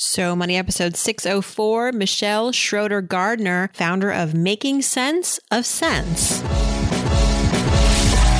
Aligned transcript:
So 0.00 0.36
Money 0.36 0.56
episode 0.56 0.94
604, 0.94 1.90
Michelle 1.90 2.52
Schroeder 2.52 3.00
Gardner, 3.00 3.68
founder 3.72 4.12
of 4.12 4.32
Making 4.32 4.80
Sense 4.80 5.40
of 5.50 5.66
Cents. 5.66 6.40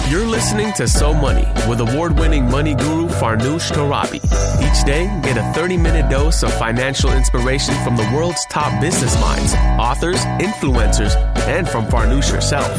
You're 0.09 0.25
listening 0.25 0.73
to 0.75 0.87
So 0.87 1.13
Money 1.13 1.45
with 1.69 1.81
award 1.81 2.17
winning 2.17 2.49
money 2.49 2.77
guru 2.77 3.09
Farnoosh 3.09 3.73
Torabi. 3.73 4.21
Each 4.63 4.87
day, 4.87 5.07
get 5.25 5.37
a 5.37 5.53
30 5.53 5.79
minute 5.79 6.09
dose 6.09 6.45
of 6.45 6.55
financial 6.55 7.11
inspiration 7.13 7.75
from 7.83 7.97
the 7.97 8.09
world's 8.15 8.47
top 8.51 8.81
business 8.81 9.21
minds, 9.21 9.53
authors, 9.81 10.25
influencers, 10.41 11.17
and 11.49 11.69
from 11.69 11.87
Farnoosh 11.87 12.31
herself. 12.31 12.71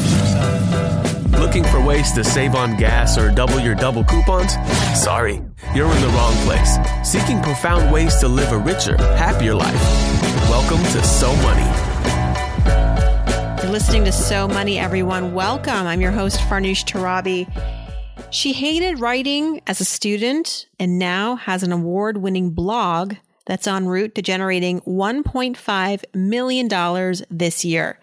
Looking 1.40 1.64
for 1.64 1.82
ways 1.82 2.12
to 2.12 2.22
save 2.22 2.54
on 2.54 2.76
gas 2.76 3.16
or 3.16 3.30
double 3.30 3.58
your 3.58 3.74
double 3.74 4.04
coupons? 4.04 4.52
Sorry, 4.94 5.40
you're 5.74 5.90
in 5.90 6.00
the 6.02 6.08
wrong 6.08 6.34
place. 6.44 6.76
Seeking 7.02 7.40
profound 7.40 7.90
ways 7.90 8.14
to 8.16 8.28
live 8.28 8.52
a 8.52 8.58
richer, 8.58 8.94
happier 9.16 9.54
life. 9.54 9.74
Welcome 10.50 10.82
to 10.92 11.02
So 11.02 11.34
Money. 11.36 11.64
You're 13.62 13.72
listening 13.72 14.04
to 14.04 14.12
So 14.12 14.48
Money, 14.48 14.78
everyone. 14.78 15.32
Welcome. 15.32 15.86
I'm 15.86 16.02
your 16.02 16.12
host, 16.12 16.40
Farnoosh 16.40 16.84
Torabi. 16.84 17.50
She 18.30 18.52
hated 18.52 19.00
writing 19.00 19.62
as 19.66 19.80
a 19.80 19.86
student 19.86 20.66
and 20.78 20.98
now 20.98 21.36
has 21.36 21.62
an 21.62 21.72
award 21.72 22.18
winning 22.18 22.50
blog 22.50 23.14
that's 23.46 23.66
en 23.66 23.86
route 23.86 24.14
to 24.16 24.20
generating 24.20 24.82
$1.5 24.82 26.04
million 26.14 27.14
this 27.30 27.64
year. 27.64 27.98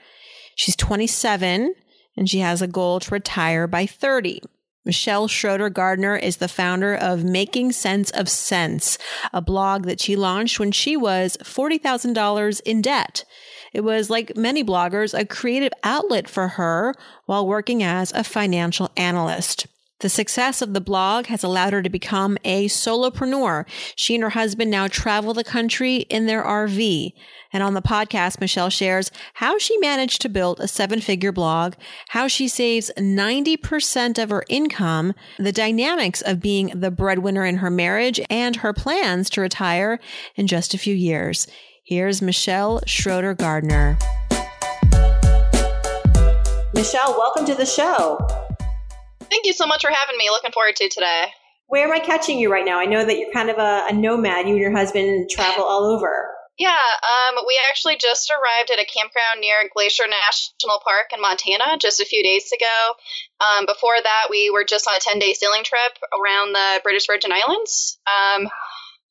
She's 0.56 0.76
27 0.76 1.76
and 2.18 2.30
she 2.30 2.40
has 2.40 2.62
a 2.62 2.68
goal 2.68 3.00
to 3.00 3.12
retire 3.12 3.68
by 3.68 3.86
30. 3.86 4.42
Michelle 4.84 5.28
Schroeder 5.28 5.70
Gardner 5.70 6.16
is 6.16 6.38
the 6.38 6.48
founder 6.48 6.96
of 6.96 7.24
Making 7.24 7.74
Sense 7.74 8.10
of 8.12 8.30
Cents, 8.30 8.98
a 9.34 9.42
blog 9.42 9.84
that 9.84 10.00
she 10.00 10.16
launched 10.16 10.60
when 10.60 10.72
she 10.72 10.96
was 10.96 11.38
$40,000 11.44 12.62
in 12.62 12.82
debt. 12.82 13.26
It 13.74 13.82
was, 13.82 14.10
like 14.10 14.38
many 14.38 14.64
bloggers, 14.64 15.18
a 15.18 15.26
creative 15.26 15.74
outlet 15.84 16.30
for 16.30 16.48
her 16.48 16.94
while 17.26 17.46
working 17.46 17.84
as 17.84 18.14
a 18.14 18.24
financial 18.24 18.90
analyst. 18.96 19.68
The 20.00 20.10
success 20.10 20.62
of 20.62 20.76
the 20.76 20.82
blog 20.82 21.26
has 21.26 21.44
allowed 21.44 21.74
her 21.74 21.82
to 21.82 21.90
become 21.90 22.38
a 22.44 22.68
solopreneur. 22.68 23.66
She 23.96 24.14
and 24.14 24.24
her 24.24 24.30
husband 24.30 24.70
now 24.70 24.88
travel 24.88 25.34
the 25.34 25.44
country 25.44 25.98
in 26.02 26.28
their 26.28 26.44
RV. 26.44 27.14
And 27.52 27.64
on 27.64 27.74
the 27.74 27.82
podcast, 27.82 28.40
Michelle 28.40 28.70
shares 28.70 29.10
how 29.36 29.58
she 29.58 29.76
managed 29.80 30.22
to 30.22 30.30
build 30.30 30.60
a 30.60 30.68
seven 30.68 31.02
figure 31.02 31.32
blog, 31.32 31.74
how 32.10 32.28
she 32.28 32.48
saves 32.48 32.92
90% 32.96 34.22
of 34.22 34.30
her 34.30 34.44
income, 34.50 35.16
the 35.40 35.52
dynamics 35.52 36.22
of 36.22 36.42
being 36.42 36.68
the 36.76 36.92
breadwinner 36.92 37.44
in 37.44 37.58
her 37.58 37.72
marriage, 37.72 38.22
and 38.30 38.58
her 38.58 38.74
plans 38.74 39.32
to 39.32 39.42
retire 39.42 40.00
in 40.36 40.46
just 40.46 40.76
a 40.76 40.78
few 40.78 40.94
years. 40.94 41.48
Here's 41.84 42.22
Michelle 42.22 42.82
Schroeder 42.86 43.34
Gardner. 43.34 43.98
Michelle, 46.76 47.18
welcome 47.18 47.46
to 47.46 47.56
the 47.56 47.66
show. 47.66 48.47
Thank 49.30 49.46
you 49.46 49.54
so 49.54 49.68
much 49.68 49.82
for 49.82 49.92
having 49.92 50.18
me. 50.18 50.30
Looking 50.30 50.52
forward 50.52 50.76
to 50.78 50.90
today. 50.90 51.26
Where 51.68 51.86
am 51.86 51.94
I 51.94 52.00
catching 52.00 52.40
you 52.40 52.52
right 52.52 52.66
now? 52.66 52.80
I 52.80 52.86
know 52.86 53.04
that 53.04 53.18
you're 53.18 53.32
kind 53.32 53.50
of 53.50 53.58
a, 53.58 53.88
a 53.90 53.94
nomad. 53.94 54.46
You 54.46 54.54
and 54.54 54.62
your 54.62 54.76
husband 54.76 55.30
travel 55.30 55.66
all 55.66 55.86
over. 55.86 56.30
Yeah, 56.58 56.72
um, 56.72 57.44
we 57.46 57.60
actually 57.70 57.98
just 57.98 58.32
arrived 58.32 58.72
at 58.72 58.80
a 58.80 58.86
campground 58.86 59.42
near 59.42 59.70
Glacier 59.72 60.06
National 60.10 60.82
Park 60.84 61.08
in 61.14 61.22
Montana 61.22 61.78
just 61.80 62.00
a 62.00 62.06
few 62.06 62.24
days 62.24 62.52
ago. 62.52 62.94
Um, 63.40 63.68
before 63.68 63.96
that, 64.02 64.28
we 64.32 64.50
were 64.50 64.64
just 64.64 64.88
on 64.88 64.96
a 64.96 65.00
10 65.00 65.20
day 65.20 65.34
sailing 65.34 65.64
trip 65.64 65.92
around 66.18 66.54
the 66.54 66.82
British 66.82 67.06
Virgin 67.06 67.32
Islands. 67.32 68.00
Um, 68.08 68.50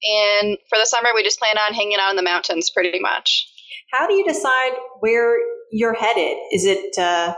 and 0.03 0.59
for 0.69 0.79
the 0.79 0.87
summer, 0.87 1.11
we 1.15 1.23
just 1.23 1.39
plan 1.39 1.57
on 1.57 1.73
hanging 1.73 1.99
out 2.01 2.11
in 2.11 2.17
the 2.17 2.23
mountains 2.23 2.71
pretty 2.71 2.99
much. 2.99 3.47
How 3.93 4.09
do 4.09 4.15
you 4.15 4.25
decide 4.25 4.73
where 4.99 5.37
you're 5.71 5.95
headed? 5.95 6.37
Is 6.53 6.65
it 6.65 6.99
uh, 6.99 7.35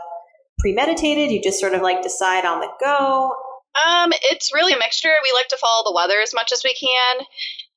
premeditated? 0.58 1.30
You 1.30 1.42
just 1.42 1.60
sort 1.60 1.74
of 1.74 1.82
like 1.82 2.02
decide 2.02 2.44
on 2.44 2.60
the 2.60 2.68
go? 2.80 3.34
Um, 3.86 4.12
it's 4.22 4.52
really 4.52 4.72
a 4.72 4.78
mixture. 4.78 5.12
We 5.22 5.32
like 5.34 5.48
to 5.48 5.58
follow 5.60 5.84
the 5.84 5.94
weather 5.94 6.20
as 6.20 6.34
much 6.34 6.52
as 6.52 6.62
we 6.64 6.74
can. 6.74 7.24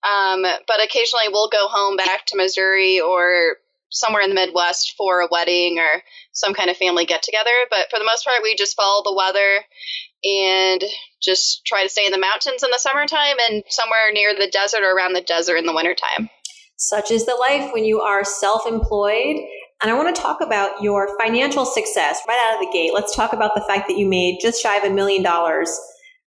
Um, 0.03 0.42
but 0.68 0.84
occasionally 0.84 1.28
we'll 1.30 1.50
go 1.50 1.68
home 1.68 1.96
back 1.96 2.25
to 2.28 2.38
Missouri 2.38 3.00
or 3.00 3.58
somewhere 3.90 4.24
in 4.24 4.30
the 4.30 4.36
Midwest 4.36 4.96
for 4.97 5.22
a 5.22 5.28
wedding 5.30 5.78
or 5.78 6.02
some 6.31 6.53
kind 6.53 6.69
of 6.69 6.78
family 6.78 7.06
get 7.06 7.24
together. 7.24 7.52
But 7.69 7.88
for 7.92 8.00
the 8.00 8.06
most 8.06 8.24
part, 8.24 8.42
we 8.42 8.56
just 8.56 8.75
follow 8.75 9.03
the 9.03 9.16
weather 9.16 9.63
and 10.24 10.84
just 11.22 11.66
try 11.66 11.84
to 11.84 11.90
stay 11.90 12.06
in 12.06 12.12
the 12.12 12.18
mountains 12.18 12.63
in 12.63 12.72
the 12.72 12.80
summertime 12.80 13.36
and 13.50 13.63
somewhere 13.68 14.12
near 14.12 14.34
the 14.34 14.50
desert 14.52 14.84
or 14.84 14.96
around 14.96 15.13
the 15.13 15.22
desert 15.22 15.58
in 15.58 15.66
the 15.66 15.74
wintertime. 15.74 16.30
Such 16.78 17.12
is 17.12 17.25
the 17.25 17.36
life 17.36 17.72
when 17.74 17.86
you 17.86 18.02
are 18.02 18.24
self 18.24 18.66
employed. 18.66 19.38
And 19.81 19.90
I 19.90 19.96
want 19.96 20.16
to 20.16 20.22
talk 20.22 20.42
about 20.42 20.81
your 20.81 21.18
financial 21.19 21.66
success 21.66 22.22
right 22.28 22.40
out 22.47 22.62
of 22.62 22.68
the 22.68 22.72
gate. 22.72 22.92
Let's 22.94 23.16
talk 23.16 23.34
about 23.34 23.56
the 23.56 23.62
fact 23.62 23.88
that 23.88 23.97
you 23.97 24.08
made 24.08 24.40
just 24.40 24.62
shy 24.62 24.78
of 24.78 24.84
a 24.84 24.94
million 24.94 25.24
dollars 25.24 25.75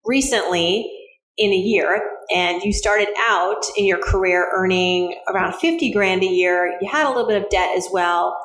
recently 0.04 0.90
in 1.36 1.52
a 1.52 1.56
year 1.56 2.00
and 2.30 2.62
you 2.62 2.72
started 2.72 3.08
out 3.18 3.64
in 3.76 3.84
your 3.84 3.98
career 3.98 4.48
earning 4.54 5.14
around 5.28 5.54
50 5.54 5.92
grand 5.92 6.22
a 6.22 6.26
year. 6.26 6.78
You 6.80 6.88
had 6.88 7.06
a 7.06 7.10
little 7.10 7.26
bit 7.26 7.42
of 7.42 7.48
debt 7.48 7.76
as 7.76 7.88
well. 7.92 8.36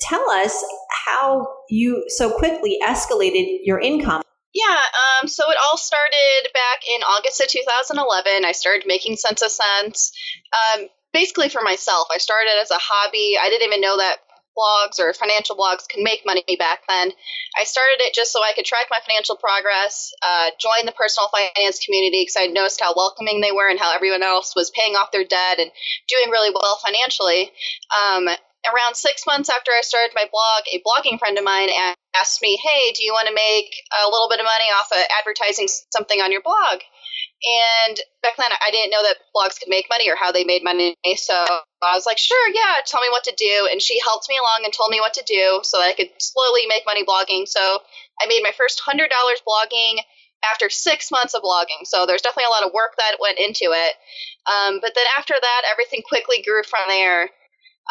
Tell 0.00 0.30
us 0.30 0.64
how 1.06 1.46
you 1.70 2.04
so 2.08 2.36
quickly 2.36 2.78
escalated 2.82 3.58
your 3.62 3.80
income. 3.80 4.22
Yeah, 4.54 4.78
um, 5.22 5.28
so 5.28 5.50
it 5.50 5.56
all 5.62 5.76
started 5.76 6.48
back 6.52 6.80
in 6.88 7.00
August 7.02 7.40
of 7.40 7.48
2011. 7.48 8.44
I 8.44 8.52
started 8.52 8.84
making 8.86 9.16
sense 9.16 9.42
of 9.42 9.50
cents. 9.50 10.12
Um, 10.52 10.88
basically 11.12 11.48
for 11.48 11.62
myself. 11.62 12.08
I 12.14 12.18
started 12.18 12.52
as 12.60 12.70
a 12.70 12.78
hobby. 12.78 13.36
I 13.40 13.48
didn't 13.48 13.66
even 13.66 13.80
know 13.80 13.96
that 13.98 14.18
blogs 14.58 14.98
or 14.98 15.14
financial 15.14 15.56
blogs 15.56 15.88
can 15.88 16.02
make 16.02 16.26
money 16.26 16.44
back 16.58 16.80
then. 16.88 17.12
I 17.56 17.64
started 17.64 18.00
it 18.00 18.14
just 18.14 18.32
so 18.32 18.42
I 18.42 18.52
could 18.54 18.64
track 18.64 18.86
my 18.90 18.98
financial 19.06 19.36
progress, 19.36 20.12
uh, 20.22 20.50
join 20.58 20.86
the 20.86 20.92
personal 20.92 21.28
finance 21.30 21.84
community 21.84 22.22
because 22.22 22.36
I 22.36 22.46
noticed 22.46 22.80
how 22.80 22.94
welcoming 22.96 23.40
they 23.40 23.52
were 23.52 23.70
and 23.70 23.78
how 23.78 23.94
everyone 23.94 24.22
else 24.22 24.54
was 24.56 24.70
paying 24.70 24.96
off 24.96 25.12
their 25.12 25.24
debt 25.24 25.58
and 25.58 25.70
doing 26.08 26.30
really 26.30 26.50
well 26.50 26.78
financially. 26.84 27.50
Um, 27.94 28.28
around 28.66 28.96
six 28.96 29.24
months 29.26 29.48
after 29.48 29.70
I 29.70 29.80
started 29.82 30.12
my 30.14 30.26
blog, 30.30 30.66
a 30.72 30.82
blogging 30.82 31.18
friend 31.18 31.38
of 31.38 31.44
mine 31.44 31.68
asked 32.20 32.42
me, 32.42 32.58
Hey, 32.58 32.92
do 32.92 33.04
you 33.04 33.12
want 33.12 33.28
to 33.28 33.34
make 33.34 33.70
a 34.02 34.10
little 34.10 34.28
bit 34.28 34.40
of 34.40 34.44
money 34.44 34.66
off 34.74 34.90
of 34.90 34.98
advertising 35.20 35.68
something 35.68 36.20
on 36.20 36.32
your 36.32 36.42
blog? 36.42 36.82
And 37.44 37.96
back 38.22 38.36
then, 38.36 38.50
I 38.50 38.70
didn't 38.70 38.90
know 38.90 39.02
that 39.02 39.16
blogs 39.34 39.58
could 39.58 39.68
make 39.68 39.86
money 39.88 40.10
or 40.10 40.16
how 40.16 40.32
they 40.32 40.44
made 40.44 40.64
money. 40.64 40.96
So 41.16 41.34
I 41.34 41.94
was 41.94 42.06
like, 42.06 42.18
sure, 42.18 42.48
yeah, 42.50 42.82
tell 42.84 43.00
me 43.00 43.08
what 43.10 43.24
to 43.24 43.34
do. 43.36 43.68
And 43.70 43.80
she 43.80 44.00
helped 44.00 44.28
me 44.28 44.36
along 44.38 44.64
and 44.64 44.72
told 44.72 44.90
me 44.90 45.00
what 45.00 45.14
to 45.14 45.24
do 45.26 45.60
so 45.62 45.78
I 45.80 45.94
could 45.94 46.10
slowly 46.18 46.66
make 46.66 46.82
money 46.84 47.04
blogging. 47.04 47.46
So 47.46 47.78
I 48.20 48.26
made 48.26 48.42
my 48.42 48.52
first 48.56 48.82
$100 48.82 49.06
blogging 49.46 49.98
after 50.44 50.68
six 50.68 51.10
months 51.10 51.34
of 51.34 51.42
blogging. 51.42 51.84
So 51.84 52.06
there's 52.06 52.22
definitely 52.22 52.50
a 52.50 52.54
lot 52.54 52.66
of 52.66 52.72
work 52.72 52.94
that 52.98 53.18
went 53.20 53.38
into 53.38 53.70
it. 53.70 53.94
Um, 54.50 54.78
but 54.80 54.92
then 54.94 55.06
after 55.16 55.34
that, 55.40 55.62
everything 55.70 56.02
quickly 56.06 56.42
grew 56.42 56.62
from 56.62 56.88
there. 56.88 57.22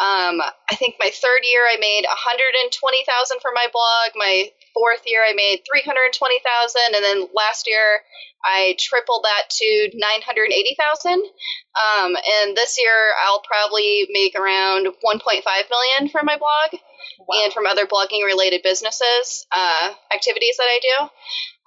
Um, 0.00 0.40
I 0.70 0.76
think 0.76 0.96
my 1.00 1.10
third 1.10 1.40
year 1.42 1.64
I 1.66 1.76
made 1.80 2.04
120,000 2.06 3.40
for 3.40 3.50
my 3.54 3.66
blog. 3.72 4.12
My 4.14 4.50
fourth 4.78 5.02
year 5.06 5.22
I 5.26 5.34
made 5.34 5.66
320,000 5.66 6.94
and 6.94 7.02
then 7.02 7.28
last 7.34 7.66
year 7.66 8.00
I 8.44 8.76
tripled 8.78 9.24
that 9.24 9.50
to 9.50 9.90
980,000. 9.94 11.12
Um, 11.12 12.14
and 12.14 12.56
this 12.56 12.78
year 12.78 13.10
I'll 13.26 13.42
probably 13.42 14.06
make 14.10 14.38
around 14.38 14.86
1.5 14.86 15.42
million 15.70 16.08
from 16.08 16.26
my 16.26 16.38
blog 16.38 16.80
wow. 17.26 17.42
and 17.42 17.52
from 17.52 17.66
other 17.66 17.86
blogging 17.86 18.24
related 18.24 18.62
businesses, 18.62 19.46
uh, 19.52 19.90
activities 20.14 20.56
that 20.58 20.68
I 20.70 20.78
do. 20.80 21.04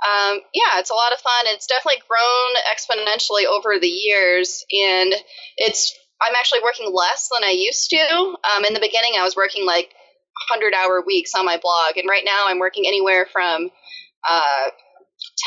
Um, 0.01 0.41
yeah, 0.53 0.79
it's 0.79 0.89
a 0.89 0.95
lot 0.95 1.13
of 1.13 1.19
fun. 1.19 1.45
It's 1.45 1.67
definitely 1.67 2.01
grown 2.07 2.55
exponentially 2.65 3.45
over 3.45 3.77
the 3.79 3.87
years, 3.87 4.65
and 4.71 5.13
it's 5.57 5.93
I'm 6.19 6.33
actually 6.35 6.61
working 6.63 6.91
less 6.91 7.29
than 7.31 7.43
I 7.43 7.51
used 7.51 7.89
to. 7.91 7.97
Um, 7.99 8.65
in 8.65 8.73
the 8.73 8.79
beginning, 8.79 9.13
I 9.17 9.23
was 9.23 9.35
working 9.35 9.65
like 9.65 9.93
100 10.49 10.73
hour 10.73 11.03
weeks 11.05 11.33
on 11.35 11.45
my 11.45 11.57
blog, 11.57 11.97
and 11.97 12.07
right 12.09 12.23
now 12.25 12.45
I'm 12.47 12.59
working 12.59 12.85
anywhere 12.87 13.27
from 13.31 13.69
uh, 14.29 14.69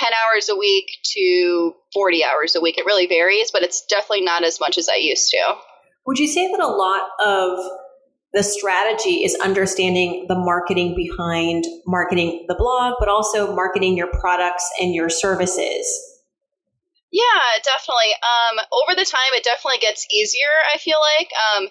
10 0.00 0.12
hours 0.12 0.48
a 0.48 0.56
week 0.56 0.86
to 1.14 1.74
40 1.92 2.24
hours 2.24 2.54
a 2.54 2.60
week. 2.60 2.78
It 2.78 2.86
really 2.86 3.06
varies, 3.06 3.50
but 3.50 3.62
it's 3.62 3.84
definitely 3.86 4.22
not 4.22 4.44
as 4.44 4.60
much 4.60 4.78
as 4.78 4.88
I 4.88 4.96
used 4.96 5.30
to. 5.30 5.54
Would 6.06 6.18
you 6.18 6.28
say 6.28 6.50
that 6.50 6.60
a 6.60 6.66
lot 6.66 7.02
of 7.24 7.58
the 8.34 8.42
strategy 8.42 9.24
is 9.24 9.36
understanding 9.36 10.26
the 10.28 10.34
marketing 10.34 10.94
behind 10.96 11.64
marketing 11.86 12.44
the 12.48 12.56
blog, 12.56 12.94
but 12.98 13.08
also 13.08 13.54
marketing 13.54 13.96
your 13.96 14.08
products 14.08 14.68
and 14.80 14.92
your 14.92 15.08
services? 15.08 15.86
Yeah, 17.12 17.62
definitely. 17.62 18.10
Um, 18.26 18.58
over 18.72 18.98
the 18.98 19.06
time, 19.06 19.30
it 19.34 19.44
definitely 19.44 19.78
gets 19.78 20.04
easier. 20.12 20.50
I 20.74 20.78
feel 20.78 20.98
like 20.98 21.30
um, 21.54 21.68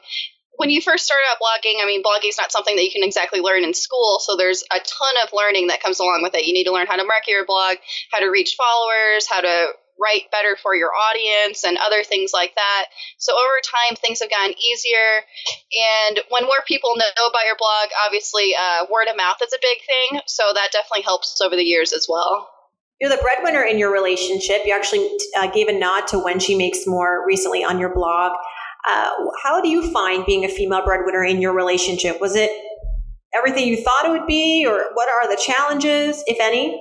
when 0.58 0.70
you 0.70 0.82
first 0.82 1.06
start 1.06 1.22
out 1.30 1.38
blogging, 1.42 1.82
I 1.82 1.86
mean, 1.86 2.04
blogging 2.04 2.30
is 2.30 2.38
not 2.38 2.52
something 2.52 2.76
that 2.76 2.84
you 2.84 2.92
can 2.92 3.04
exactly 3.04 3.42
learn 3.42 3.64
in 3.64 3.74
school. 3.74 4.20
So 4.20 4.36
there's 4.36 4.64
a 4.72 4.80
ton 4.80 5.16
of 5.24 5.30
learning 5.34 5.68
that 5.68 5.82
comes 5.82 6.00
along 6.00 6.22
with 6.22 6.36
it. 6.36 6.46
You 6.46 6.54
need 6.54 6.66
to 6.66 6.72
learn 6.72 6.88
how 6.88 6.96
to 6.96 7.04
market 7.04 7.32
your 7.32 7.46
blog, 7.46 7.78
how 8.12 8.20
to 8.20 8.28
reach 8.28 8.56
followers, 8.56 9.28
how 9.28 9.42
to 9.42 9.68
write 10.00 10.32
better 10.32 10.58
for 10.62 10.76
your 10.76 10.90
audience 10.90 11.64
and 11.64 11.78
other 11.78 12.04
things 12.04 12.32
like 12.34 12.56
that. 12.56 12.86
So 13.18 13.34
over 13.34 13.62
time, 13.64 13.96
things 13.96 14.20
have 14.22 14.30
gotten 14.30 14.56
easier. 14.58 15.22
And 16.08 16.20
when 16.30 16.46
more 16.46 16.64
people 16.68 16.96
know 16.98 17.28
about 17.28 17.46
your 17.46 17.58
blog, 17.58 17.90
obviously 18.06 18.56
uh, 18.60 18.86
word 18.92 19.08
of 19.08 19.18
mouth 19.18 19.38
is 19.44 19.54
a 19.54 19.62
big 19.62 19.78
thing. 19.86 20.22
So 20.26 20.52
that 20.54 20.72
definitely 20.72 21.04
helps 21.04 21.40
over 21.42 21.56
the 21.56 21.64
years 21.64 21.94
as 21.94 22.08
well. 22.10 22.50
You're 23.02 23.10
the 23.10 23.22
breadwinner 23.22 23.64
in 23.64 23.78
your 23.78 23.92
relationship. 23.92 24.62
You 24.66 24.74
actually 24.74 25.10
uh, 25.38 25.48
gave 25.48 25.68
a 25.68 25.78
nod 25.78 26.08
to 26.08 26.20
when 26.20 26.40
she 26.40 26.56
makes 26.56 26.88
more 26.88 27.26
recently 27.26 27.64
on 27.64 27.80
your 27.80 27.94
blog. 27.94 28.34
Uh, 28.86 29.12
how 29.42 29.62
do 29.62 29.70
you 29.70 29.92
find 29.92 30.26
being 30.26 30.46
a 30.46 30.50
female 30.50 30.84
breadwinner 30.84 31.24
in 31.24 31.42
your 31.42 31.54
relationship? 31.54 32.20
Was 32.20 32.36
it 32.36 32.52
everything 33.34 33.68
you 33.68 33.78
thought 33.78 34.06
it 34.06 34.12
would 34.12 34.28
be, 34.28 34.66
or 34.68 34.92
what 34.94 35.10
are 35.10 35.30
the 35.30 35.42
challenges, 35.42 36.24
if 36.28 36.38
any? 36.40 36.74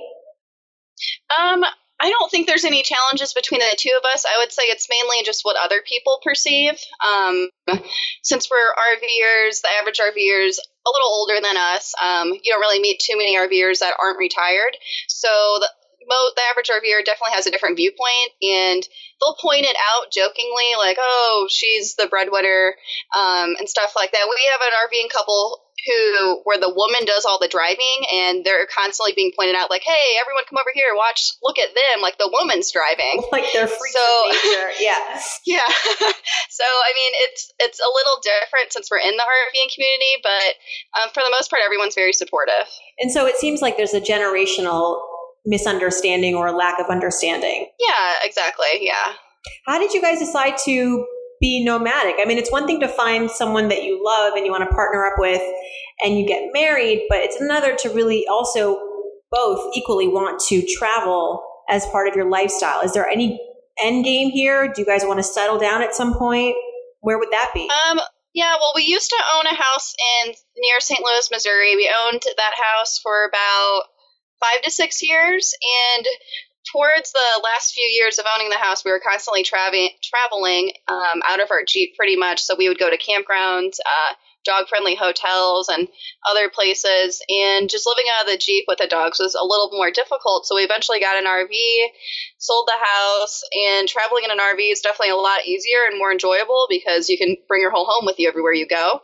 Um, 1.37 1.63
I 1.99 2.09
don't 2.09 2.29
think 2.29 2.47
there's 2.47 2.65
any 2.65 2.83
challenges 2.83 3.33
between 3.33 3.61
the 3.61 3.75
two 3.77 3.97
of 3.97 4.03
us. 4.13 4.25
I 4.25 4.37
would 4.39 4.51
say 4.51 4.63
it's 4.63 4.89
mainly 4.89 5.23
just 5.23 5.45
what 5.45 5.55
other 5.55 5.81
people 5.87 6.19
perceive. 6.23 6.73
Um, 7.05 7.49
since 8.23 8.49
we're 8.51 8.57
RVers, 8.57 9.61
the 9.61 9.69
average 9.79 9.99
RVers 9.99 10.57
a 10.85 10.91
little 10.91 11.07
older 11.07 11.35
than 11.41 11.55
us. 11.55 11.93
Um, 12.01 12.29
you 12.29 12.51
don't 12.51 12.59
really 12.59 12.81
meet 12.81 12.99
too 12.99 13.17
many 13.17 13.37
RVers 13.37 13.79
that 13.79 13.93
aren't 14.01 14.19
retired. 14.19 14.75
So 15.07 15.29
the, 15.61 15.69
the 16.07 16.41
average 16.49 16.69
RVer 16.69 17.05
definitely 17.05 17.35
has 17.35 17.47
a 17.47 17.51
different 17.51 17.77
viewpoint, 17.77 18.31
and 18.41 18.87
they'll 19.19 19.37
point 19.41 19.65
it 19.65 19.75
out 19.93 20.11
jokingly, 20.11 20.75
like, 20.77 20.97
"Oh, 20.99 21.47
she's 21.49 21.95
the 21.95 22.07
breadwinner," 22.07 22.75
um, 23.15 23.55
and 23.59 23.69
stuff 23.69 23.93
like 23.95 24.11
that. 24.11 24.27
We 24.29 24.49
have 24.51 24.61
an 24.61 24.73
RVing 24.73 25.09
couple 25.09 25.63
who 25.85 26.41
where 26.43 26.59
the 26.59 26.71
woman 26.71 27.03
does 27.05 27.25
all 27.25 27.39
the 27.39 27.47
driving 27.47 28.07
and 28.11 28.45
they're 28.45 28.67
constantly 28.71 29.11
being 29.15 29.31
pointed 29.35 29.55
out 29.55 29.69
like 29.69 29.83
hey 29.83 30.15
everyone 30.19 30.43
come 30.47 30.57
over 30.57 30.71
here 30.73 30.95
watch 30.95 31.33
look 31.43 31.59
at 31.59 31.75
them 31.75 32.01
like 32.01 32.17
the 32.17 32.29
woman's 32.31 32.71
driving. 32.71 33.23
Like 33.31 33.45
they're 33.51 33.67
freaks 33.67 33.93
so 33.93 34.31
yeah. 34.79 35.19
Yeah. 35.45 35.67
So 36.49 36.63
i 36.63 36.91
mean 36.95 37.11
it's 37.27 37.51
it's 37.59 37.79
a 37.79 37.89
little 37.93 38.21
different 38.21 38.71
since 38.71 38.89
we're 38.89 39.03
in 39.03 39.17
the 39.17 39.25
rving 39.25 39.73
community 39.73 40.21
but 40.21 40.53
um, 41.01 41.09
for 41.13 41.21
the 41.21 41.31
most 41.31 41.49
part 41.49 41.61
everyone's 41.65 41.95
very 41.95 42.13
supportive. 42.13 42.67
And 42.99 43.11
so 43.11 43.25
it 43.25 43.37
seems 43.37 43.61
like 43.61 43.75
there's 43.75 43.93
a 43.93 44.01
generational 44.01 45.01
misunderstanding 45.45 46.35
or 46.35 46.51
lack 46.51 46.79
of 46.79 46.85
understanding 46.87 47.67
yeah 47.79 48.13
exactly 48.23 48.67
yeah 48.81 49.13
how 49.65 49.77
did 49.79 49.93
you 49.93 50.01
guys 50.01 50.19
decide 50.19 50.55
to 50.57 51.05
be 51.43 51.61
nomadic. 51.61 52.15
I 52.19 52.25
mean, 52.25 52.37
it's 52.37 52.49
one 52.49 52.65
thing 52.65 52.79
to 52.79 52.87
find 52.87 53.29
someone 53.29 53.67
that 53.67 53.83
you 53.83 54.01
love 54.01 54.33
and 54.35 54.45
you 54.45 54.51
want 54.51 54.63
to 54.63 54.73
partner 54.73 55.05
up 55.05 55.15
with 55.17 55.41
and 56.01 56.17
you 56.17 56.25
get 56.25 56.53
married, 56.53 57.05
but 57.09 57.17
it's 57.17 57.35
another 57.35 57.75
to 57.79 57.89
really 57.89 58.25
also 58.31 58.79
both 59.29 59.75
equally 59.75 60.07
want 60.07 60.41
to 60.47 60.65
travel 60.77 61.43
as 61.69 61.85
part 61.87 62.07
of 62.07 62.15
your 62.15 62.29
lifestyle. 62.29 62.79
Is 62.79 62.93
there 62.93 63.07
any 63.07 63.37
end 63.77 64.05
game 64.05 64.29
here? 64.29 64.71
Do 64.71 64.81
you 64.81 64.85
guys 64.85 65.03
want 65.03 65.19
to 65.19 65.23
settle 65.23 65.59
down 65.59 65.81
at 65.81 65.93
some 65.93 66.13
point? 66.13 66.55
Where 67.01 67.19
would 67.19 67.31
that 67.31 67.51
be? 67.53 67.69
Um, 67.89 67.99
yeah, 68.33 68.55
well, 68.55 68.71
we 68.73 68.83
used 68.83 69.09
to 69.09 69.23
own 69.35 69.45
a 69.45 69.53
house 69.53 69.93
in 70.25 70.33
near 70.57 70.79
St. 70.79 71.03
Louis, 71.03 71.29
Missouri. 71.29 71.75
We 71.75 71.93
owned 72.05 72.23
that 72.37 72.53
house 72.55 72.99
for 72.99 73.27
about 73.27 73.81
five 74.43 74.61
to 74.63 74.71
six 74.71 75.01
years, 75.01 75.53
and 75.95 76.05
towards 76.71 77.11
the 77.11 77.41
last 77.43 77.73
few 77.73 77.85
years 77.85 78.19
of 78.19 78.25
owning 78.33 78.49
the 78.49 78.57
house, 78.57 78.83
we 78.83 78.91
were 78.91 79.01
constantly 79.05 79.43
traveling 79.43 79.89
traveling 80.03 80.73
um, 80.87 81.21
out 81.27 81.41
of 81.41 81.51
our 81.51 81.63
Jeep 81.65 81.95
pretty 81.95 82.15
much. 82.15 82.41
So 82.41 82.55
we 82.57 82.67
would 82.67 82.79
go 82.79 82.89
to 82.89 82.97
campgrounds, 82.97 83.77
uh, 83.79 84.13
dog 84.45 84.67
friendly 84.67 84.95
hotels, 84.95 85.69
and 85.69 85.87
other 86.29 86.49
places. 86.49 87.21
And 87.29 87.69
just 87.69 87.87
living 87.87 88.05
out 88.13 88.25
of 88.25 88.31
the 88.31 88.37
Jeep 88.37 88.65
with 88.67 88.79
the 88.79 88.87
dogs 88.87 89.19
was 89.19 89.35
a 89.35 89.45
little 89.45 89.69
more 89.71 89.91
difficult. 89.91 90.45
So 90.45 90.55
we 90.55 90.63
eventually 90.63 90.99
got 90.99 91.17
an 91.17 91.25
RV, 91.25 91.53
sold 92.37 92.67
the 92.67 92.85
house, 92.85 93.41
and 93.69 93.87
traveling 93.87 94.23
in 94.25 94.31
an 94.31 94.39
RV 94.39 94.71
is 94.71 94.81
definitely 94.81 95.11
a 95.11 95.15
lot 95.15 95.45
easier 95.45 95.85
and 95.89 95.97
more 95.97 96.11
enjoyable 96.11 96.67
because 96.69 97.09
you 97.09 97.17
can 97.17 97.37
bring 97.47 97.61
your 97.61 97.71
whole 97.71 97.85
home 97.85 98.05
with 98.05 98.19
you 98.19 98.27
everywhere 98.27 98.53
you 98.53 98.67
go 98.67 98.99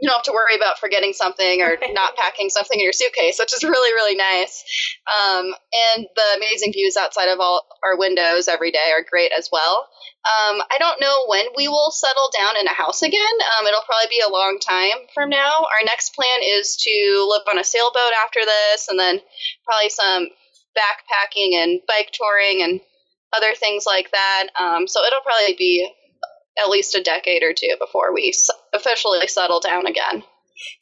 you 0.00 0.08
don't 0.08 0.16
have 0.16 0.24
to 0.24 0.32
worry 0.32 0.56
about 0.56 0.78
forgetting 0.78 1.12
something 1.12 1.60
or 1.62 1.76
not 1.92 2.16
packing 2.16 2.48
something 2.48 2.78
in 2.78 2.84
your 2.84 2.92
suitcase, 2.92 3.38
which 3.38 3.52
is 3.52 3.62
really, 3.62 3.92
really 3.92 4.16
nice. 4.16 4.64
Um, 5.06 5.54
and 5.72 6.06
the 6.16 6.36
amazing 6.36 6.72
views 6.72 6.96
outside 6.96 7.28
of 7.28 7.38
all 7.40 7.66
our 7.84 7.98
windows 7.98 8.48
every 8.48 8.70
day 8.70 8.92
are 8.92 9.04
great 9.08 9.32
as 9.36 9.48
well. 9.52 9.88
Um, 10.20 10.60
I 10.70 10.76
don't 10.78 11.00
know 11.00 11.24
when 11.28 11.46
we 11.56 11.68
will 11.68 11.90
settle 11.90 12.30
down 12.36 12.56
in 12.58 12.66
a 12.66 12.72
house 12.72 13.02
again. 13.02 13.36
Um, 13.56 13.66
it'll 13.66 13.84
probably 13.86 14.08
be 14.10 14.20
a 14.20 14.32
long 14.32 14.58
time 14.60 15.06
from 15.14 15.30
now. 15.30 15.50
Our 15.50 15.84
next 15.84 16.14
plan 16.14 16.40
is 16.42 16.76
to 16.76 17.26
live 17.28 17.42
on 17.50 17.58
a 17.58 17.64
sailboat 17.64 18.12
after 18.24 18.40
this, 18.44 18.88
and 18.88 18.98
then 18.98 19.20
probably 19.64 19.88
some 19.88 20.28
backpacking 20.76 21.54
and 21.54 21.80
bike 21.88 22.10
touring 22.12 22.62
and 22.62 22.80
other 23.32 23.54
things 23.54 23.84
like 23.86 24.10
that. 24.12 24.48
Um, 24.58 24.86
so 24.86 25.04
it'll 25.04 25.22
probably 25.22 25.54
be 25.56 25.90
at 26.58 26.68
least 26.68 26.94
a 26.94 27.02
decade 27.02 27.42
or 27.42 27.52
two 27.52 27.74
before 27.78 28.14
we 28.14 28.32
officially 28.74 29.26
settle 29.26 29.60
down 29.60 29.86
again. 29.86 30.22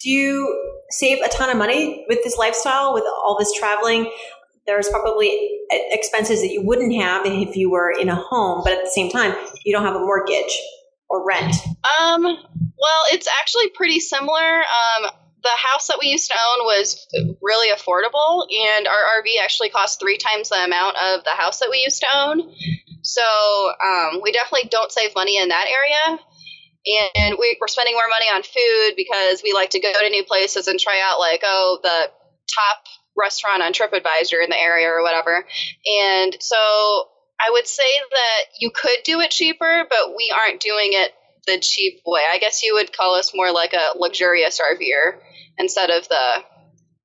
Do 0.03 0.11
you 0.11 0.73
save 0.91 1.21
a 1.21 1.29
ton 1.29 1.51
of 1.51 1.57
money 1.57 2.05
with 2.09 2.25
this 2.25 2.37
lifestyle, 2.37 2.95
with 2.95 3.05
all 3.05 3.37
this 3.39 3.53
traveling? 3.53 4.11
There's 4.67 4.89
probably 4.89 5.31
expenses 5.71 6.41
that 6.41 6.49
you 6.49 6.63
wouldn't 6.63 6.95
have 7.01 7.25
if 7.27 7.57
you 7.57 7.71
were 7.71 7.91
in 7.91 8.09
a 8.09 8.17
home, 8.17 8.63
but 8.65 8.73
at 8.73 8.85
the 8.85 8.91
same 8.91 9.11
time, 9.11 9.35
you 9.65 9.73
don't 9.73 9.85
have 9.85 9.97
a 9.97 10.01
mortgage 10.01 10.59
or 11.09 11.27
rent. 11.27 11.55
Um, 12.01 12.23
well, 12.23 13.03
it's 13.13 13.29
actually 13.41 13.69
pretty 13.71 14.01
similar. 14.01 14.59
Um, 14.59 15.11
the 15.49 15.69
house 15.73 15.87
that 15.87 15.97
we 15.99 16.09
used 16.09 16.31
to 16.31 16.37
own 16.37 16.65
was 16.65 17.09
really 17.41 17.73
affordable, 17.73 18.45
and 18.45 18.87
our 18.87 19.23
RV 19.23 19.43
actually 19.43 19.71
cost 19.71 19.99
three 19.99 20.19
times 20.19 20.51
the 20.51 20.63
amount 20.63 20.97
of 20.97 21.25
the 21.25 21.31
house 21.31 21.61
that 21.61 21.71
we 21.71 21.79
used 21.79 22.01
to 22.01 22.07
own. 22.15 22.53
So 23.03 23.23
um, 23.23 24.21
we 24.23 24.33
definitely 24.33 24.69
don't 24.69 24.93
save 24.93 25.15
money 25.15 25.39
in 25.39 25.49
that 25.49 25.67
area. 25.67 26.21
And 27.17 27.37
we, 27.39 27.57
we're 27.61 27.69
spending 27.69 27.95
more 27.95 28.09
money 28.09 28.27
on 28.27 28.43
food 28.43 28.95
because 28.97 29.43
we 29.43 29.53
like 29.53 29.71
to 29.71 29.81
go 29.81 29.93
to 29.93 30.09
new 30.11 30.25
places 30.25 30.69
and 30.69 30.79
try 30.79 31.01
out, 31.03 31.19
like, 31.19 31.41
oh, 31.45 31.79
the 31.83 32.11
top 32.55 32.85
restaurant 33.17 33.63
on 33.63 33.73
TripAdvisor 33.73 34.43
in 34.43 34.51
the 34.51 34.61
area 34.61 34.89
or 34.89 35.03
whatever. 35.03 35.45
And 35.87 36.37
so 36.41 36.57
I 37.41 37.51
would 37.51 37.67
say 37.67 37.83
that 38.11 38.41
you 38.59 38.71
could 38.71 38.99
do 39.05 39.21
it 39.21 39.31
cheaper, 39.31 39.85
but 39.89 40.15
we 40.17 40.33
aren't 40.35 40.61
doing 40.61 40.91
it 40.93 41.13
the 41.47 41.59
cheap 41.61 42.01
way. 42.07 42.23
I 42.31 42.39
guess 42.39 42.63
you 42.63 42.75
would 42.75 42.97
call 42.97 43.15
us 43.15 43.33
more 43.35 43.53
like 43.53 43.73
a 43.73 43.99
luxurious 43.99 44.61
RVer 44.61 45.19
instead 45.59 45.91
of 45.91 46.09
the 46.09 46.43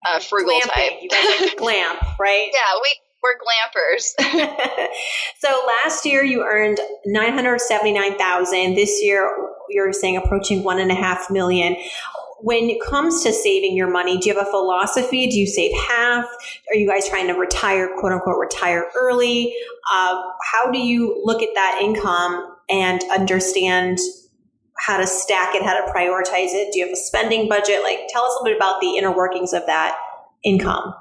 uh, 0.06 0.20
frugal 0.20 0.54
Glamping. 0.60 0.74
type. 0.74 0.92
You 1.02 1.10
guys 1.10 1.42
like 1.42 1.58
glamp, 1.58 2.00
right? 2.20 2.50
yeah, 2.54 2.80
we 2.82 2.96
we're 3.24 3.38
glampers. 3.40 4.12
so 5.40 5.64
last 5.66 6.06
year 6.06 6.24
you 6.24 6.44
earned 6.44 6.80
nine 7.06 7.32
hundred 7.34 7.62
seventy 7.62 7.94
nine 7.94 8.18
thousand. 8.18 8.76
This 8.76 9.02
year 9.02 9.30
you're 9.70 9.94
saying 9.94 10.18
approaching 10.18 10.64
one 10.64 10.80
and 10.80 10.92
a 10.92 10.96
half 10.96 11.30
million. 11.32 11.78
When 12.42 12.70
it 12.70 12.82
comes 12.86 13.24
to 13.24 13.32
saving 13.32 13.78
your 13.78 13.90
money, 13.90 14.18
do 14.18 14.28
you 14.28 14.36
have 14.38 14.46
a 14.46 14.52
philosophy? 14.52 15.28
Do 15.30 15.40
you 15.40 15.48
save 15.48 15.72
half? 15.88 16.26
Are 16.70 16.76
you 16.76 16.86
guys 16.90 17.08
trying 17.08 17.28
to 17.28 17.34
retire, 17.36 17.90
quote 17.98 18.12
unquote, 18.12 18.38
retire 18.38 18.90
early? 18.98 19.56
Uh, 19.90 20.22
how 20.52 20.70
do 20.70 20.78
you 20.78 21.22
look 21.24 21.42
at 21.42 21.48
that 21.56 21.80
income 21.82 22.54
and 22.70 23.02
understand 23.10 24.00
how 24.80 24.98
to 24.98 25.08
stack 25.08 25.56
it, 25.56 25.64
how 25.64 25.74
to 25.74 25.92
prioritize 25.92 26.52
it? 26.54 26.74
Do 26.74 26.80
you 26.80 26.86
have 26.86 26.94
a 26.94 26.98
spending 26.98 27.48
budget? 27.48 27.84
Like, 27.84 28.00
tell 28.10 28.24
us 28.24 28.36
a 28.40 28.44
little 28.44 28.54
bit 28.54 28.58
about 28.58 28.82
the 28.82 28.98
inner 28.98 29.16
workings 29.16 29.54
of 29.54 29.66
that 29.68 29.98
income. 30.44 30.94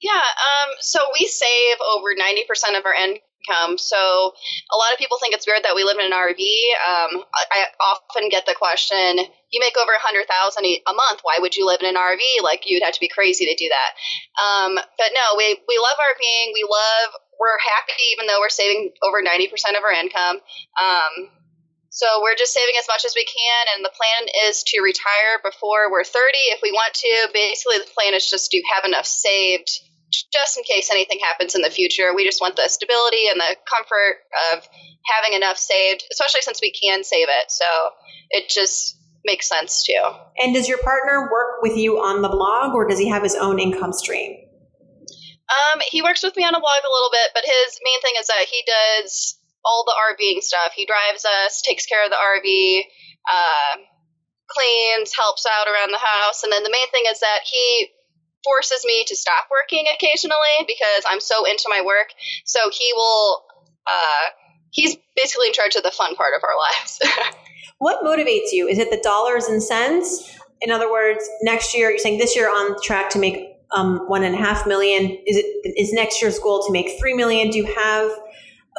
Yeah, 0.00 0.18
um, 0.18 0.74
so 0.80 0.98
we 1.18 1.26
save 1.26 1.76
over 1.78 2.14
90% 2.14 2.78
of 2.78 2.84
our 2.84 2.94
income. 2.94 3.78
So 3.78 3.96
a 3.98 4.76
lot 4.76 4.92
of 4.92 4.98
people 4.98 5.18
think 5.20 5.34
it's 5.34 5.46
weird 5.46 5.62
that 5.62 5.74
we 5.74 5.84
live 5.84 5.98
in 5.98 6.06
an 6.06 6.12
RV. 6.12 6.42
Um, 6.42 7.22
I, 7.34 7.66
often 7.78 8.28
get 8.28 8.46
the 8.46 8.54
question, 8.54 9.18
you 9.50 9.60
make 9.60 9.76
over 9.78 9.92
100000 9.92 10.26
a 10.26 10.94
month. 10.94 11.20
Why 11.22 11.38
would 11.38 11.54
you 11.54 11.66
live 11.66 11.80
in 11.82 11.86
an 11.86 11.94
RV? 11.94 12.42
Like, 12.42 12.62
you'd 12.66 12.82
have 12.82 12.94
to 12.94 13.00
be 13.00 13.08
crazy 13.08 13.46
to 13.46 13.54
do 13.54 13.70
that. 13.70 13.90
Um, 14.42 14.74
but 14.74 15.10
no, 15.14 15.38
we, 15.38 15.58
we 15.68 15.78
love 15.78 15.98
RVing. 16.02 16.50
We 16.54 16.66
love, 16.66 17.14
we're 17.38 17.58
happy 17.62 18.02
even 18.12 18.26
though 18.26 18.40
we're 18.40 18.50
saving 18.50 18.90
over 19.02 19.22
90% 19.22 19.50
of 19.78 19.84
our 19.84 19.92
income. 19.92 20.38
Um, 20.82 21.30
so 21.92 22.22
we're 22.22 22.34
just 22.34 22.54
saving 22.54 22.74
as 22.78 22.88
much 22.88 23.04
as 23.04 23.12
we 23.14 23.24
can, 23.24 23.66
and 23.76 23.84
the 23.84 23.92
plan 23.92 24.24
is 24.48 24.64
to 24.64 24.80
retire 24.80 25.44
before 25.44 25.92
we're 25.92 26.04
30 26.04 26.32
if 26.48 26.60
we 26.62 26.72
want 26.72 26.94
to. 26.94 27.28
Basically, 27.34 27.76
the 27.76 27.92
plan 27.92 28.14
is 28.14 28.28
just 28.28 28.50
to 28.50 28.62
have 28.72 28.86
enough 28.86 29.04
saved 29.04 29.68
just 30.32 30.56
in 30.56 30.64
case 30.64 30.90
anything 30.90 31.20
happens 31.20 31.54
in 31.54 31.60
the 31.60 31.68
future. 31.68 32.14
We 32.16 32.24
just 32.24 32.40
want 32.40 32.56
the 32.56 32.68
stability 32.68 33.28
and 33.30 33.38
the 33.38 33.56
comfort 33.68 34.24
of 34.52 34.66
having 35.04 35.36
enough 35.36 35.58
saved, 35.58 36.04
especially 36.10 36.40
since 36.40 36.60
we 36.62 36.72
can 36.72 37.04
save 37.04 37.28
it. 37.28 37.50
So 37.50 37.64
it 38.30 38.48
just 38.48 38.96
makes 39.26 39.46
sense 39.46 39.84
too. 39.84 40.00
And 40.38 40.54
does 40.54 40.68
your 40.68 40.78
partner 40.78 41.28
work 41.30 41.60
with 41.60 41.76
you 41.76 41.98
on 41.98 42.22
the 42.22 42.28
blog 42.28 42.74
or 42.74 42.88
does 42.88 42.98
he 42.98 43.08
have 43.08 43.22
his 43.22 43.34
own 43.34 43.58
income 43.58 43.92
stream? 43.92 44.36
Um, 45.52 45.82
he 45.84 46.00
works 46.00 46.22
with 46.22 46.36
me 46.36 46.44
on 46.44 46.54
a 46.54 46.60
blog 46.60 46.80
a 46.80 46.94
little 46.94 47.10
bit, 47.12 47.30
but 47.34 47.44
his 47.44 47.78
main 47.84 48.00
thing 48.00 48.14
is 48.18 48.26
that 48.28 48.46
he 48.50 48.64
does 48.66 49.38
all 49.64 49.84
the 49.84 49.94
RVing 49.94 50.42
stuff. 50.42 50.72
He 50.74 50.86
drives 50.86 51.24
us, 51.24 51.62
takes 51.62 51.86
care 51.86 52.04
of 52.04 52.10
the 52.10 52.16
RV, 52.16 52.80
uh, 53.30 53.78
cleans, 54.48 55.12
helps 55.14 55.46
out 55.46 55.68
around 55.68 55.92
the 55.92 56.02
house, 56.02 56.42
and 56.42 56.52
then 56.52 56.62
the 56.62 56.70
main 56.70 56.90
thing 56.90 57.04
is 57.10 57.20
that 57.20 57.40
he 57.44 57.88
forces 58.44 58.84
me 58.84 59.04
to 59.06 59.16
stop 59.16 59.46
working 59.50 59.86
occasionally 59.94 60.66
because 60.66 61.04
I'm 61.08 61.20
so 61.20 61.44
into 61.44 61.64
my 61.68 61.82
work. 61.84 62.08
So 62.44 62.70
he 62.72 62.92
will 62.94 63.44
uh, 63.86 64.30
he's 64.70 64.96
basically 65.16 65.48
in 65.48 65.52
charge 65.52 65.76
of 65.76 65.82
the 65.82 65.90
fun 65.90 66.14
part 66.16 66.32
of 66.36 66.42
our 66.42 66.56
lives. 66.80 67.00
what 67.78 68.04
motivates 68.04 68.52
you? 68.52 68.66
Is 68.68 68.78
it 68.78 68.90
the 68.90 69.00
dollars 69.02 69.46
and 69.46 69.62
cents? 69.62 70.36
In 70.60 70.70
other 70.70 70.90
words, 70.90 71.28
next 71.42 71.76
year, 71.76 71.90
you're 71.90 71.98
saying 71.98 72.18
this 72.18 72.36
year 72.36 72.48
on 72.48 72.80
track 72.82 73.10
to 73.10 73.18
make 73.18 73.48
um, 73.72 74.00
one 74.06 74.22
and 74.22 74.34
a 74.34 74.38
half 74.38 74.66
million. 74.66 75.10
Is 75.26 75.36
it 75.36 75.46
is 75.76 75.92
next 75.92 76.20
year's 76.22 76.38
goal 76.38 76.64
to 76.66 76.72
make 76.72 76.98
three 77.00 77.14
million? 77.14 77.50
Do 77.50 77.58
you 77.58 77.66
have 77.66 78.10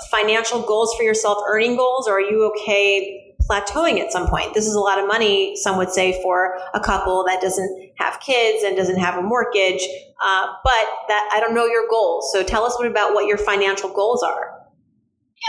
financial 0.10 0.62
goals 0.62 0.96
for 0.96 1.04
yourself, 1.04 1.38
earning 1.48 1.76
goals, 1.76 2.08
or 2.08 2.18
are 2.18 2.22
you 2.22 2.52
okay 2.52 3.36
plateauing 3.50 4.00
at 4.00 4.12
some 4.12 4.28
point? 4.28 4.54
This 4.54 4.66
is 4.66 4.74
a 4.74 4.80
lot 4.80 5.00
of 5.00 5.08
money, 5.08 5.56
some 5.56 5.78
would 5.78 5.92
say, 5.92 6.22
for 6.22 6.60
a 6.74 6.80
couple 6.80 7.26
that 7.26 7.42
doesn't 7.42 7.92
have 7.98 8.20
kids 8.20 8.64
and 8.64 8.76
doesn't 8.76 9.00
have 9.00 9.18
a 9.18 9.22
mortgage. 9.22 9.86
Uh, 10.22 10.48
but 10.64 10.88
that 11.10 11.30
I 11.34 11.40
don't 11.40 11.54
know 11.54 11.66
your 11.66 11.88
goals. 11.90 12.32
So 12.32 12.44
tell 12.44 12.64
us 12.64 12.78
about 12.84 13.14
what 13.14 13.26
your 13.28 13.38
financial 13.38 13.94
goals 13.94 14.24
are. 14.24 14.60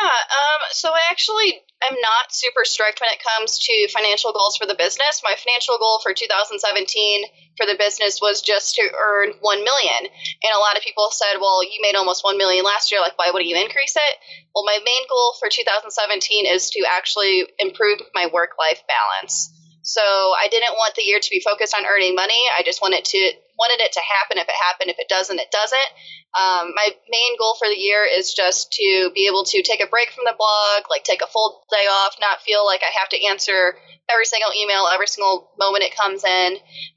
Yeah, 0.01 0.09
um, 0.09 0.63
so 0.71 0.91
I 0.91 1.01
actually 1.11 1.63
am 1.83 1.97
not 2.01 2.33
super 2.33 2.65
strict 2.65 3.01
when 3.01 3.11
it 3.11 3.23
comes 3.23 3.59
to 3.59 3.89
financial 3.93 4.33
goals 4.33 4.57
for 4.57 4.67
the 4.67 4.75
business. 4.75 5.23
My 5.23 5.35
financial 5.37 5.79
goal 5.79 6.01
for 6.03 6.13
2017 6.15 7.25
for 7.57 7.67
the 7.67 7.77
business 7.79 8.21
was 8.21 8.43
just 8.43 8.75
to 8.77 8.83
earn 8.83 9.33
1 9.41 9.65
million. 9.65 10.01
And 10.07 10.53
a 10.55 10.61
lot 10.61 10.77
of 10.77 10.83
people 10.83 11.11
said, 11.11 11.39
"Well, 11.41 11.63
you 11.63 11.79
made 11.81 11.95
almost 11.95 12.25
1 12.25 12.37
million 12.37 12.65
last 12.65 12.91
year, 12.91 13.01
like 13.01 13.19
why 13.19 13.31
wouldn't 13.31 13.51
you 13.51 13.57
increase 13.57 13.97
it?" 13.97 14.15
Well, 14.55 14.65
my 14.65 14.79
main 14.85 15.05
goal 15.09 15.35
for 15.39 15.49
2017 15.49 16.47
is 16.47 16.71
to 16.71 16.87
actually 16.91 17.47
improve 17.59 18.01
my 18.15 18.27
work-life 18.27 18.83
balance. 18.87 19.51
So 19.83 20.01
I 20.01 20.49
didn't 20.49 20.73
want 20.81 20.95
the 20.95 21.03
year 21.03 21.21
to 21.21 21.31
be 21.31 21.41
focused 21.45 21.75
on 21.77 21.85
earning 21.85 22.15
money. 22.15 22.41
I 22.57 22.63
just 22.63 22.81
wanted 22.81 23.05
to 23.05 23.33
wanted 23.59 23.85
it 23.85 23.93
to 23.93 24.01
happen. 24.01 24.39
If 24.39 24.49
it 24.49 24.55
happened, 24.55 24.91
if 24.91 24.99
it 24.99 25.09
doesn't, 25.09 25.39
it 25.39 25.51
doesn't. 25.51 25.91
Um, 26.35 26.73
my 26.75 26.89
main 27.09 27.39
goal 27.39 27.55
for 27.59 27.69
the 27.69 27.79
year 27.79 28.05
is 28.05 28.35
just 28.35 28.73
to 28.73 29.11
be 29.15 29.29
able 29.29 29.45
to 29.45 29.63
take 29.63 29.81
a 29.81 29.87
break 29.87 30.11
from 30.11 30.25
the 30.25 30.35
blog, 30.37 30.91
like 30.91 31.05
take 31.05 31.23
a 31.23 31.29
full 31.29 31.65
day 31.71 31.87
off, 31.87 32.17
not 32.21 32.43
feel 32.43 32.67
like 32.67 32.83
I 32.83 32.91
have 32.99 33.09
to 33.11 33.27
answer 33.27 33.77
every 34.11 34.25
single 34.27 34.51
email, 34.53 34.89
every 34.93 35.07
single 35.07 35.51
moment 35.59 35.85
it 35.85 35.97
comes 35.97 36.25
in, 36.25 36.57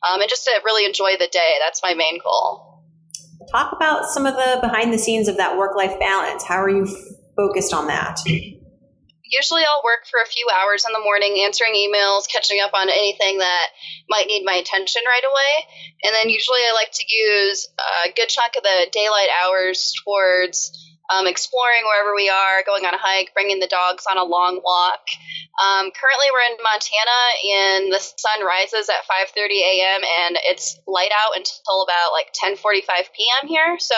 um, 0.09 0.21
and 0.21 0.29
just 0.29 0.45
to 0.45 0.51
really 0.65 0.85
enjoy 0.85 1.17
the 1.19 1.29
day. 1.31 1.55
That's 1.63 1.83
my 1.83 1.93
main 1.93 2.19
goal. 2.23 2.83
Talk 3.51 3.73
about 3.73 4.05
some 4.05 4.25
of 4.25 4.35
the 4.35 4.57
behind 4.61 4.91
the 4.91 4.97
scenes 4.97 5.27
of 5.27 5.37
that 5.37 5.55
work 5.55 5.75
life 5.77 5.99
balance. 5.99 6.43
How 6.43 6.61
are 6.61 6.69
you 6.69 6.87
focused 7.35 7.73
on 7.73 7.87
that? 7.87 8.19
Usually 9.29 9.63
I'll 9.63 9.83
work 9.83 10.05
for 10.09 10.21
a 10.21 10.27
few 10.29 10.47
hours 10.53 10.85
in 10.85 10.93
the 10.93 11.03
morning 11.03 11.43
answering 11.43 11.73
emails, 11.73 12.29
catching 12.31 12.59
up 12.61 12.71
on 12.73 12.89
anything 12.89 13.39
that 13.39 13.67
might 14.09 14.27
need 14.27 14.43
my 14.45 14.55
attention 14.55 15.01
right 15.05 15.23
away. 15.23 15.53
And 16.03 16.13
then 16.13 16.29
usually 16.29 16.59
I 16.59 16.73
like 16.73 16.91
to 16.91 17.05
use 17.07 17.67
a 18.05 18.11
good 18.13 18.29
chunk 18.29 18.55
of 18.57 18.63
the 18.63 18.87
daylight 18.91 19.29
hours 19.43 19.93
towards 20.03 20.71
um, 21.09 21.25
exploring 21.25 21.83
wherever 21.85 22.13
we 22.15 22.29
are, 22.29 22.63
going 22.65 22.83
on 22.85 22.93
a 22.93 22.99
hike, 22.99 23.31
bringing 23.33 23.59
the 23.59 23.67
dogs 23.67 24.03
on 24.09 24.17
a 24.17 24.23
long 24.23 24.59
walk. 24.63 25.07
Um, 25.55 25.89
currently, 25.95 26.27
we're 26.31 26.51
in 26.51 26.59
Montana, 26.61 27.21
and 27.47 27.91
the 27.91 27.99
sun 27.99 28.43
rises 28.43 28.89
at 28.89 29.07
5:30 29.07 29.55
a.m. 29.63 30.01
and 30.03 30.37
it's 30.43 30.77
light 30.85 31.11
out 31.15 31.35
until 31.35 31.83
about 31.83 32.11
like 32.11 32.35
10:45 32.35 33.15
p.m. 33.15 33.47
here. 33.47 33.77
So 33.79 33.95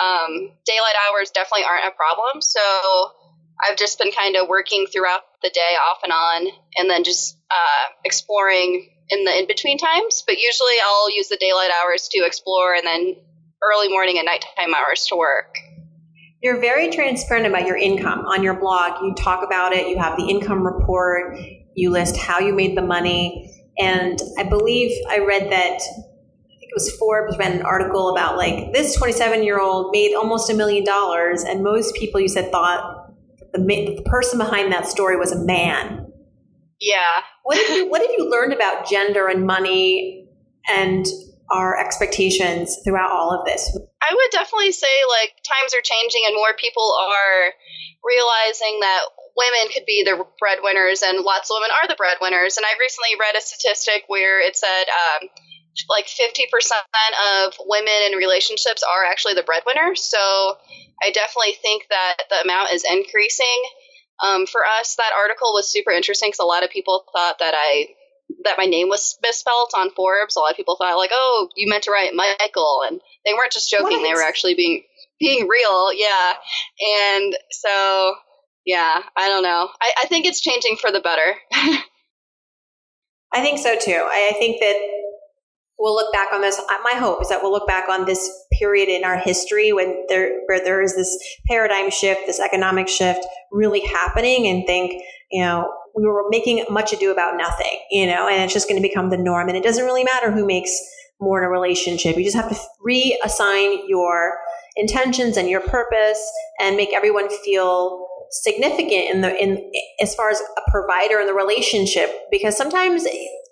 um, 0.00 0.56
daylight 0.64 0.96
hours 1.06 1.30
definitely 1.30 1.64
aren't 1.68 1.86
a 1.86 1.96
problem. 1.96 2.40
So 2.40 3.12
I've 3.62 3.76
just 3.76 3.98
been 3.98 4.12
kind 4.12 4.36
of 4.36 4.48
working 4.48 4.86
throughout 4.86 5.20
the 5.42 5.50
day 5.50 5.76
off 5.90 5.98
and 6.02 6.12
on 6.12 6.46
and 6.76 6.90
then 6.90 7.04
just 7.04 7.36
uh, 7.50 7.92
exploring 8.04 8.88
in 9.08 9.24
the 9.24 9.38
in 9.38 9.46
between 9.46 9.78
times. 9.78 10.24
But 10.26 10.38
usually 10.38 10.74
I'll 10.84 11.14
use 11.14 11.28
the 11.28 11.36
daylight 11.36 11.70
hours 11.82 12.08
to 12.08 12.24
explore 12.24 12.74
and 12.74 12.86
then 12.86 13.16
early 13.62 13.88
morning 13.88 14.18
and 14.18 14.26
nighttime 14.26 14.74
hours 14.74 15.06
to 15.08 15.16
work. 15.16 15.54
You're 16.42 16.60
very 16.60 16.90
transparent 16.90 17.46
about 17.46 17.66
your 17.66 17.76
income 17.76 18.24
on 18.26 18.42
your 18.42 18.54
blog. 18.54 19.00
You 19.02 19.14
talk 19.14 19.44
about 19.44 19.72
it, 19.72 19.86
you 19.88 19.98
have 19.98 20.16
the 20.16 20.24
income 20.24 20.66
report, 20.66 21.38
you 21.74 21.90
list 21.90 22.16
how 22.16 22.40
you 22.40 22.52
made 22.52 22.76
the 22.76 22.82
money. 22.82 23.48
And 23.78 24.18
I 24.36 24.42
believe 24.42 24.90
I 25.08 25.18
read 25.18 25.52
that 25.52 25.80
I 25.80 26.58
think 26.58 26.70
it 26.70 26.74
was 26.74 26.90
Forbes 26.98 27.38
ran 27.38 27.52
an 27.52 27.62
article 27.62 28.08
about 28.08 28.36
like 28.36 28.72
this 28.72 28.96
27 28.96 29.44
year 29.44 29.60
old 29.60 29.92
made 29.92 30.14
almost 30.14 30.50
a 30.50 30.54
million 30.54 30.84
dollars, 30.84 31.44
and 31.44 31.62
most 31.62 31.94
people 31.94 32.20
you 32.20 32.28
said 32.28 32.50
thought 32.50 33.01
the, 33.52 33.60
the 33.60 34.02
person 34.06 34.38
behind 34.38 34.72
that 34.72 34.86
story 34.86 35.16
was 35.16 35.32
a 35.32 35.44
man. 35.44 36.12
Yeah. 36.80 37.22
What 37.44 37.58
have 37.58 37.76
you 37.76 37.88
What 37.88 38.00
have 38.02 38.10
you 38.16 38.28
learned 38.28 38.52
about 38.52 38.88
gender 38.88 39.28
and 39.28 39.46
money 39.46 40.26
and 40.68 41.06
our 41.50 41.78
expectations 41.78 42.78
throughout 42.84 43.12
all 43.12 43.30
of 43.30 43.44
this? 43.46 43.78
I 44.02 44.14
would 44.14 44.30
definitely 44.32 44.72
say 44.72 44.92
like 45.08 45.34
times 45.46 45.74
are 45.74 45.82
changing 45.82 46.22
and 46.26 46.34
more 46.34 46.54
people 46.58 46.96
are 46.98 47.52
realizing 48.02 48.80
that 48.80 49.00
women 49.36 49.72
could 49.72 49.86
be 49.86 50.02
the 50.04 50.24
breadwinners 50.38 51.02
and 51.02 51.24
lots 51.24 51.50
of 51.50 51.56
women 51.56 51.70
are 51.70 51.88
the 51.88 51.96
breadwinners. 51.96 52.56
And 52.56 52.66
I 52.66 52.74
recently 52.80 53.16
read 53.18 53.36
a 53.36 53.40
statistic 53.40 54.04
where 54.08 54.40
it 54.40 54.56
said 54.56 54.84
um, 54.90 55.28
like 55.88 56.06
50% 56.06 56.50
of 57.46 57.54
women 57.64 58.10
in 58.10 58.18
relationships 58.18 58.82
are 58.82 59.04
actually 59.04 59.34
the 59.34 59.42
breadwinner. 59.42 59.94
So 59.94 60.56
I 61.02 61.10
definitely 61.10 61.54
think 61.60 61.86
that 61.90 62.16
the 62.30 62.42
amount 62.42 62.72
is 62.72 62.84
increasing. 62.88 63.62
Um, 64.22 64.46
for 64.46 64.62
us, 64.64 64.96
that 64.96 65.12
article 65.16 65.52
was 65.52 65.70
super 65.70 65.90
interesting 65.90 66.28
because 66.28 66.38
a 66.38 66.44
lot 66.44 66.64
of 66.64 66.70
people 66.70 67.04
thought 67.12 67.38
that 67.40 67.54
I 67.56 67.88
that 68.44 68.58
my 68.58 68.64
name 68.64 68.88
was 68.88 69.18
misspelled 69.22 69.70
on 69.76 69.90
Forbes. 69.90 70.36
A 70.36 70.40
lot 70.40 70.52
of 70.52 70.56
people 70.56 70.76
thought 70.76 70.96
like, 70.96 71.10
"Oh, 71.12 71.48
you 71.56 71.68
meant 71.68 71.84
to 71.84 71.90
write 71.90 72.14
Michael," 72.14 72.82
and 72.86 73.00
they 73.24 73.34
weren't 73.34 73.52
just 73.52 73.70
joking; 73.70 73.98
what? 73.98 74.08
they 74.08 74.14
were 74.14 74.22
actually 74.22 74.54
being 74.54 74.84
being 75.18 75.48
real. 75.48 75.92
Yeah, 75.92 76.34
and 76.80 77.36
so 77.50 78.14
yeah, 78.64 79.02
I 79.16 79.28
don't 79.28 79.42
know. 79.42 79.68
I, 79.80 79.92
I 80.04 80.06
think 80.06 80.26
it's 80.26 80.40
changing 80.40 80.76
for 80.76 80.90
the 80.92 81.00
better. 81.00 81.34
I 83.34 83.40
think 83.40 83.58
so 83.58 83.76
too. 83.76 83.90
I, 83.92 84.32
I 84.34 84.38
think 84.38 84.60
that 84.60 84.76
we'll 85.82 85.94
look 85.94 86.12
back 86.12 86.28
on 86.32 86.40
this. 86.40 86.58
Uh, 86.58 86.78
my 86.84 86.92
hope 86.92 87.20
is 87.20 87.28
that 87.28 87.42
we'll 87.42 87.50
look 87.50 87.66
back 87.66 87.88
on 87.88 88.06
this 88.06 88.30
period 88.52 88.88
in 88.88 89.02
our 89.04 89.18
history 89.18 89.72
when 89.72 90.06
there, 90.08 90.30
where 90.46 90.62
there 90.62 90.80
is 90.80 90.94
this 90.94 91.18
paradigm 91.48 91.90
shift, 91.90 92.20
this 92.26 92.38
economic 92.38 92.88
shift 92.88 93.26
really 93.50 93.80
happening 93.80 94.46
and 94.46 94.64
think, 94.64 95.02
you 95.32 95.42
know, 95.42 95.68
we 95.96 96.06
were 96.06 96.24
making 96.30 96.64
much 96.70 96.92
ado 96.92 97.10
about 97.10 97.36
nothing, 97.36 97.78
you 97.90 98.06
know, 98.06 98.28
and 98.28 98.44
it's 98.44 98.52
just 98.52 98.68
going 98.68 98.80
to 98.80 98.88
become 98.88 99.10
the 99.10 99.18
norm. 99.18 99.48
And 99.48 99.58
it 99.58 99.64
doesn't 99.64 99.84
really 99.84 100.04
matter 100.04 100.30
who 100.30 100.46
makes 100.46 100.72
more 101.20 101.42
in 101.42 101.44
a 101.44 101.50
relationship. 101.50 102.16
You 102.16 102.24
just 102.24 102.36
have 102.36 102.48
to 102.48 102.58
reassign 102.86 103.82
your 103.88 104.38
intentions 104.76 105.36
and 105.36 105.50
your 105.50 105.60
purpose 105.62 106.24
and 106.60 106.76
make 106.76 106.94
everyone 106.94 107.28
feel 107.44 108.06
significant 108.30 109.12
in 109.12 109.20
the 109.20 109.36
in 109.42 109.70
as 110.00 110.14
far 110.14 110.30
as 110.30 110.40
a 110.40 110.70
provider 110.70 111.20
in 111.20 111.26
the 111.26 111.34
relationship 111.34 112.10
because 112.30 112.56
sometimes 112.56 113.04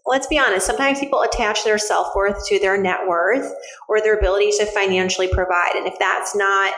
let's 0.07 0.27
be 0.27 0.39
honest, 0.39 0.67
sometimes 0.67 1.01
people 1.01 1.23
attach 1.23 1.65
their 1.65 1.79
self 1.79 2.15
worth 2.15 2.47
to 2.49 2.59
their 2.59 2.81
net 2.81 3.01
worth 3.07 3.53
or 3.89 4.01
their 4.01 4.19
ability 4.19 4.51
to 4.59 4.67
financially 4.67 5.29
provide. 5.29 5.73
And 5.75 5.87
if 5.87 5.99
that's 5.99 6.35
not 6.35 6.75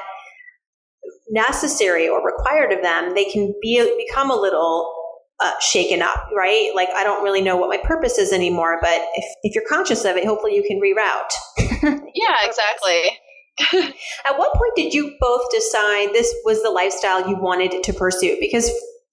necessary 1.30 2.08
or 2.08 2.24
required 2.24 2.72
of 2.72 2.82
them, 2.82 3.14
they 3.14 3.24
can 3.24 3.54
be 3.62 4.04
become 4.06 4.30
a 4.30 4.36
little 4.36 4.92
uh, 5.40 5.52
shaken 5.60 6.02
up, 6.02 6.28
right? 6.36 6.70
Like, 6.74 6.88
I 6.94 7.02
don't 7.02 7.24
really 7.24 7.42
know 7.42 7.56
what 7.56 7.68
my 7.68 7.78
purpose 7.82 8.18
is 8.18 8.32
anymore, 8.32 8.78
but 8.80 9.00
if, 9.14 9.24
if 9.42 9.54
you're 9.54 9.64
conscious 9.68 10.04
of 10.04 10.16
it, 10.16 10.24
hopefully 10.24 10.54
you 10.54 10.62
can 10.62 10.80
reroute. 10.80 12.00
yeah, 12.14 12.36
exactly. 12.44 13.18
At 14.26 14.38
what 14.38 14.54
point 14.54 14.72
did 14.76 14.94
you 14.94 15.16
both 15.20 15.42
decide 15.50 16.10
this 16.12 16.32
was 16.44 16.62
the 16.62 16.70
lifestyle 16.70 17.28
you 17.28 17.36
wanted 17.36 17.82
to 17.82 17.92
pursue? 17.92 18.36
Because 18.40 18.70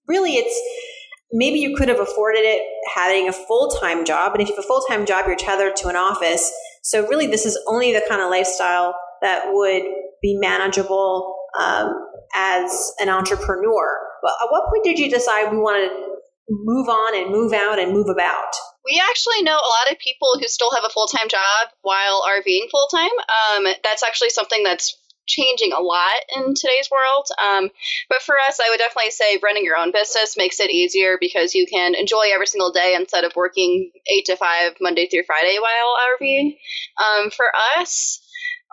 really, 0.07 0.33
it's 0.33 0.88
maybe 1.31 1.59
you 1.59 1.75
could 1.75 1.89
have 1.89 1.99
afforded 1.99 2.41
it 2.41 2.61
having 2.95 3.27
a 3.27 3.33
full 3.33 3.69
time 3.81 4.05
job. 4.05 4.33
And 4.33 4.41
if 4.41 4.49
you 4.49 4.55
have 4.55 4.63
a 4.63 4.67
full 4.67 4.83
time 4.89 5.05
job, 5.05 5.25
you're 5.27 5.35
tethered 5.35 5.75
to 5.77 5.87
an 5.87 5.95
office. 5.95 6.51
So, 6.83 7.07
really, 7.07 7.27
this 7.27 7.45
is 7.45 7.59
only 7.67 7.93
the 7.93 8.03
kind 8.07 8.21
of 8.21 8.29
lifestyle 8.29 8.95
that 9.21 9.45
would 9.47 9.83
be 10.21 10.37
manageable 10.39 11.35
um, 11.59 11.93
as 12.35 12.93
an 12.99 13.09
entrepreneur. 13.09 13.99
But 14.21 14.31
at 14.43 14.51
what 14.51 14.69
point 14.69 14.83
did 14.83 14.99
you 14.99 15.09
decide 15.09 15.51
we 15.51 15.57
wanted 15.57 15.89
to 15.89 16.19
move 16.49 16.89
on 16.89 17.15
and 17.15 17.31
move 17.31 17.53
out 17.53 17.79
and 17.79 17.91
move 17.91 18.07
about? 18.09 18.53
We 18.85 19.01
actually 19.09 19.43
know 19.43 19.55
a 19.55 19.73
lot 19.79 19.91
of 19.91 19.99
people 19.99 20.39
who 20.39 20.47
still 20.47 20.71
have 20.71 20.83
a 20.83 20.89
full 20.89 21.07
time 21.07 21.27
job 21.27 21.69
while 21.81 22.23
RVing 22.23 22.69
full 22.71 22.87
time. 22.87 23.11
Um, 23.11 23.73
that's 23.83 24.03
actually 24.03 24.29
something 24.29 24.63
that's 24.63 24.98
changing 25.29 25.71
a 25.71 25.79
lot 25.79 26.19
in 26.35 26.53
today's 26.55 26.89
world. 26.91 27.27
Um, 27.41 27.69
but 28.09 28.21
for 28.21 28.35
us, 28.47 28.59
I 28.59 28.69
would 28.69 28.79
definitely 28.79 29.11
say 29.11 29.39
running 29.41 29.63
your 29.63 29.77
own 29.77 29.91
business 29.91 30.35
makes 30.35 30.59
it 30.59 30.71
easier 30.71 31.17
because 31.19 31.55
you 31.55 31.65
can 31.71 31.95
enjoy 31.95 32.33
every 32.33 32.47
single 32.47 32.71
day 32.71 32.95
instead 32.95 33.23
of 33.23 33.35
working 33.35 33.91
eight 34.11 34.25
to 34.25 34.35
five 34.35 34.73
Monday 34.81 35.07
through 35.07 35.23
Friday 35.25 35.57
while 35.61 35.95
RVing. 36.19 36.57
Um, 36.97 37.29
for 37.29 37.45
us, 37.77 38.19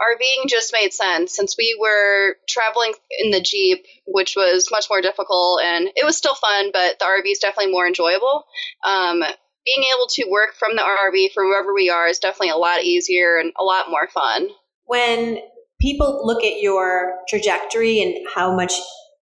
RVing 0.00 0.48
just 0.48 0.72
made 0.72 0.92
sense 0.92 1.34
since 1.34 1.56
we 1.56 1.76
were 1.80 2.36
traveling 2.48 2.92
in 3.18 3.30
the 3.30 3.40
Jeep, 3.40 3.84
which 4.06 4.36
was 4.36 4.68
much 4.70 4.86
more 4.90 5.00
difficult 5.00 5.60
and 5.64 5.88
it 5.94 6.04
was 6.04 6.16
still 6.16 6.34
fun, 6.34 6.70
but 6.72 6.98
the 6.98 7.04
RV 7.04 7.30
is 7.30 7.38
definitely 7.38 7.72
more 7.72 7.86
enjoyable. 7.86 8.44
Um, 8.84 9.22
being 9.66 9.84
able 9.94 10.06
to 10.06 10.30
work 10.30 10.54
from 10.58 10.76
the 10.76 10.82
RV 10.82 11.32
from 11.32 11.48
wherever 11.48 11.74
we 11.74 11.90
are 11.90 12.08
is 12.08 12.18
definitely 12.18 12.50
a 12.50 12.56
lot 12.56 12.84
easier 12.84 13.38
and 13.38 13.52
a 13.58 13.64
lot 13.64 13.90
more 13.90 14.08
fun. 14.12 14.48
When 14.84 15.38
people 15.80 16.20
look 16.24 16.42
at 16.44 16.60
your 16.60 17.14
trajectory 17.28 18.00
and 18.00 18.16
how 18.34 18.54
much 18.54 18.72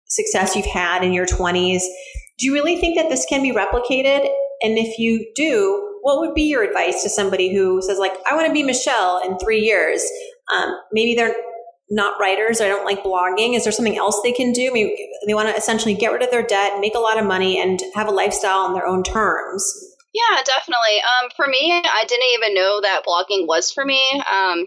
success 0.07 0.55
you've 0.55 0.67
had 0.67 1.03
in 1.03 1.13
your 1.13 1.27
20s. 1.27 1.83
Do 2.39 2.47
you 2.47 2.53
really 2.53 2.77
think 2.77 2.97
that 2.97 3.09
this 3.09 3.27
can 3.29 3.43
be 3.43 3.53
replicated? 3.53 4.29
And 4.63 4.79
if 4.79 4.99
you 4.99 5.31
do, 5.35 5.99
what 6.03 6.21
would 6.21 6.35
be 6.35 6.45
your 6.45 6.63
advice 6.63 7.03
to 7.03 7.09
somebody 7.09 7.55
who 7.55 7.83
says, 7.83 7.99
like, 7.99 8.13
I 8.31 8.35
want 8.35 8.47
to 8.47 8.53
be 8.53 8.63
Michelle 8.63 9.21
in 9.25 9.39
three 9.39 9.61
years? 9.61 10.05
Um, 10.53 10.79
maybe 10.93 11.15
they're 11.15 11.35
not 11.91 12.21
writers 12.21 12.61
I 12.61 12.69
don't 12.69 12.85
like 12.85 13.05
blogging. 13.05 13.57
Is 13.57 13.65
there 13.65 13.73
something 13.73 13.97
else 13.97 14.21
they 14.23 14.33
can 14.33 14.53
do? 14.53 14.73
Maybe 14.73 15.09
they 15.27 15.35
want 15.35 15.49
to 15.49 15.57
essentially 15.57 15.95
get 15.95 16.13
rid 16.13 16.23
of 16.23 16.31
their 16.31 16.43
debt, 16.43 16.81
make 16.81 16.95
a 16.95 17.01
lot 17.01 17.19
of 17.19 17.25
money, 17.25 17.61
and 17.61 17.81
have 17.95 18.09
a 18.09 18.13
lifestyle 18.13 18.61
on 18.61 18.75
their 18.75 18.87
own 18.87 19.03
terms. 19.03 19.65
Yeah, 20.13 20.43
definitely. 20.45 20.99
Um, 20.99 21.31
for 21.37 21.47
me, 21.47 21.73
I 21.85 22.05
didn't 22.09 22.27
even 22.35 22.55
know 22.55 22.81
that 22.81 23.05
blogging 23.07 23.47
was 23.47 23.71
for 23.71 23.85
me. 23.85 24.23
Um, 24.33 24.67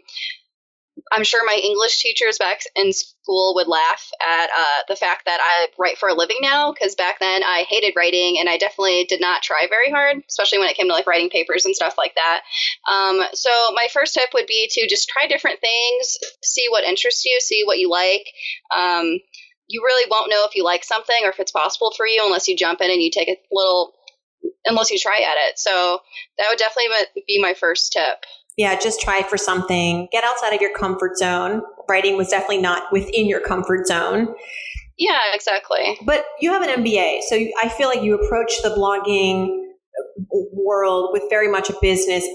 I'm 1.12 1.24
sure 1.24 1.44
my 1.46 1.60
English 1.62 2.00
teachers 2.00 2.38
back 2.38 2.62
in 2.76 2.94
school 2.94 3.54
would 3.56 3.68
laugh 3.68 4.10
at 4.26 4.50
uh, 4.56 4.84
the 4.88 4.96
fact 4.96 5.26
that 5.26 5.40
I 5.42 5.68
write 5.78 5.98
for 5.98 6.10
a 6.10 6.14
living 6.14 6.38
now 6.42 6.72
because 6.72 6.96
back 6.96 7.20
then 7.20 7.44
I 7.44 7.66
hated 7.68 7.94
writing 7.96 8.38
and 8.40 8.48
I 8.48 8.58
definitely 8.58 9.06
did 9.06 9.20
not 9.20 9.42
try 9.42 9.68
very 9.70 9.90
hard, 9.90 10.18
especially 10.30 10.60
when 10.60 10.70
it 10.70 10.78
came 10.78 10.88
to 10.88 10.94
like 10.94 11.08
writing 11.08 11.30
papers 11.30 11.66
and 11.66 11.76
stuff 11.76 11.96
like 11.98 12.14
that. 12.16 12.42
Um, 12.92 13.22
so 13.34 13.50
my 13.74 13.88
first 13.92 14.14
tip 14.14 14.30
would 14.34 14.48
be 14.48 14.70
to 14.72 14.88
just 14.88 15.10
try 15.10 15.28
different 15.28 15.62
things, 15.62 16.18
see 16.44 16.66
what 16.70 16.84
interests 16.84 17.26
you, 17.26 17.40
see 17.42 17.64
what 17.66 17.80
you 17.80 17.90
like. 17.90 18.26
Um, 18.76 19.20
you 19.68 19.84
really 19.84 20.08
won't 20.10 20.32
know 20.32 20.46
if 20.46 20.56
you 20.56 20.64
like 20.64 20.84
something 20.84 21.22
or 21.24 21.30
if 21.30 21.40
it's 21.40 21.52
possible 21.52 21.92
for 21.96 22.06
you 22.06 22.24
unless 22.26 22.48
you 22.48 22.56
jump 22.56 22.82
in 22.82 22.92
and 22.92 23.02
you 23.02 23.12
take 23.12 23.30
a 23.30 23.38
little, 23.52 23.94
unless 24.66 24.92
you 24.92 25.00
try 25.00 25.22
at 25.22 25.38
it. 25.50 25.60
So 25.60 26.00
that 26.38 26.48
would 26.50 26.60
definitely 26.60 27.24
be 27.28 27.42
my 27.42 27.54
first 27.54 27.94
tip 27.94 28.26
yeah, 28.60 28.78
just 28.78 29.00
try 29.00 29.24
for 29.24 29.38
something. 29.38 30.10
Get 30.12 30.26
outside 30.26 30.54
of 30.54 30.60
your 30.60 30.74
comfort 30.74 31.18
zone. 31.18 31.62
Writing 31.88 32.18
was 32.18 32.28
definitely 32.28 32.60
not 32.60 32.92
within 32.92 33.26
your 33.26 33.40
comfort 33.40 33.88
zone. 33.88 34.36
Yeah, 34.98 35.18
exactly. 35.34 35.98
But 36.06 36.26
you 36.42 36.52
have 36.52 36.62
an 36.62 36.84
MBA, 36.84 37.22
so 37.22 37.38
I 37.64 37.70
feel 37.70 37.88
like 37.88 38.04
you 38.04 38.16
approach 38.16 38.52
the 38.62 38.72
blogging 38.72 39.48
world 40.52 41.12
with 41.14 41.24
very 41.30 41.48
much 41.48 41.70
a 41.70 41.76
business 41.82 42.28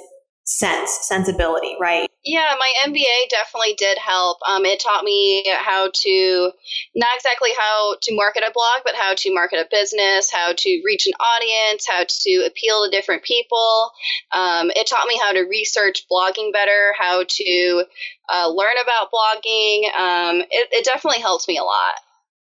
sense, 0.44 0.98
sensibility, 1.02 1.76
right? 1.80 2.08
Yeah, 2.24 2.54
my 2.58 2.72
MBA 2.86 3.28
definitely 3.30 3.74
did 3.74 3.98
help. 3.98 4.38
Um, 4.46 4.64
it 4.64 4.80
taught 4.80 5.04
me 5.04 5.44
how 5.46 5.90
to, 5.92 6.52
not 6.94 7.16
exactly 7.16 7.50
how 7.56 7.96
to 8.02 8.14
market 8.14 8.44
a 8.46 8.52
blog, 8.52 8.80
but 8.84 8.94
how 8.94 9.14
to 9.14 9.34
market 9.34 9.58
a 9.58 9.68
business, 9.70 10.30
how 10.30 10.52
to 10.56 10.82
reach 10.84 11.06
an 11.06 11.12
audience, 11.14 11.86
how 11.88 12.04
to 12.08 12.46
appeal 12.46 12.84
to 12.84 12.90
different 12.90 13.24
people. 13.24 13.90
Um, 14.32 14.70
it 14.74 14.86
taught 14.86 15.06
me 15.06 15.18
how 15.22 15.32
to 15.32 15.40
research 15.40 16.06
blogging 16.10 16.52
better, 16.52 16.94
how 16.98 17.24
to 17.26 17.84
uh, 18.32 18.48
learn 18.48 18.76
about 18.82 19.10
blogging. 19.12 19.84
Um, 19.94 20.40
it, 20.50 20.68
it 20.72 20.84
definitely 20.84 21.20
helped 21.20 21.48
me 21.48 21.58
a 21.58 21.64
lot. 21.64 21.94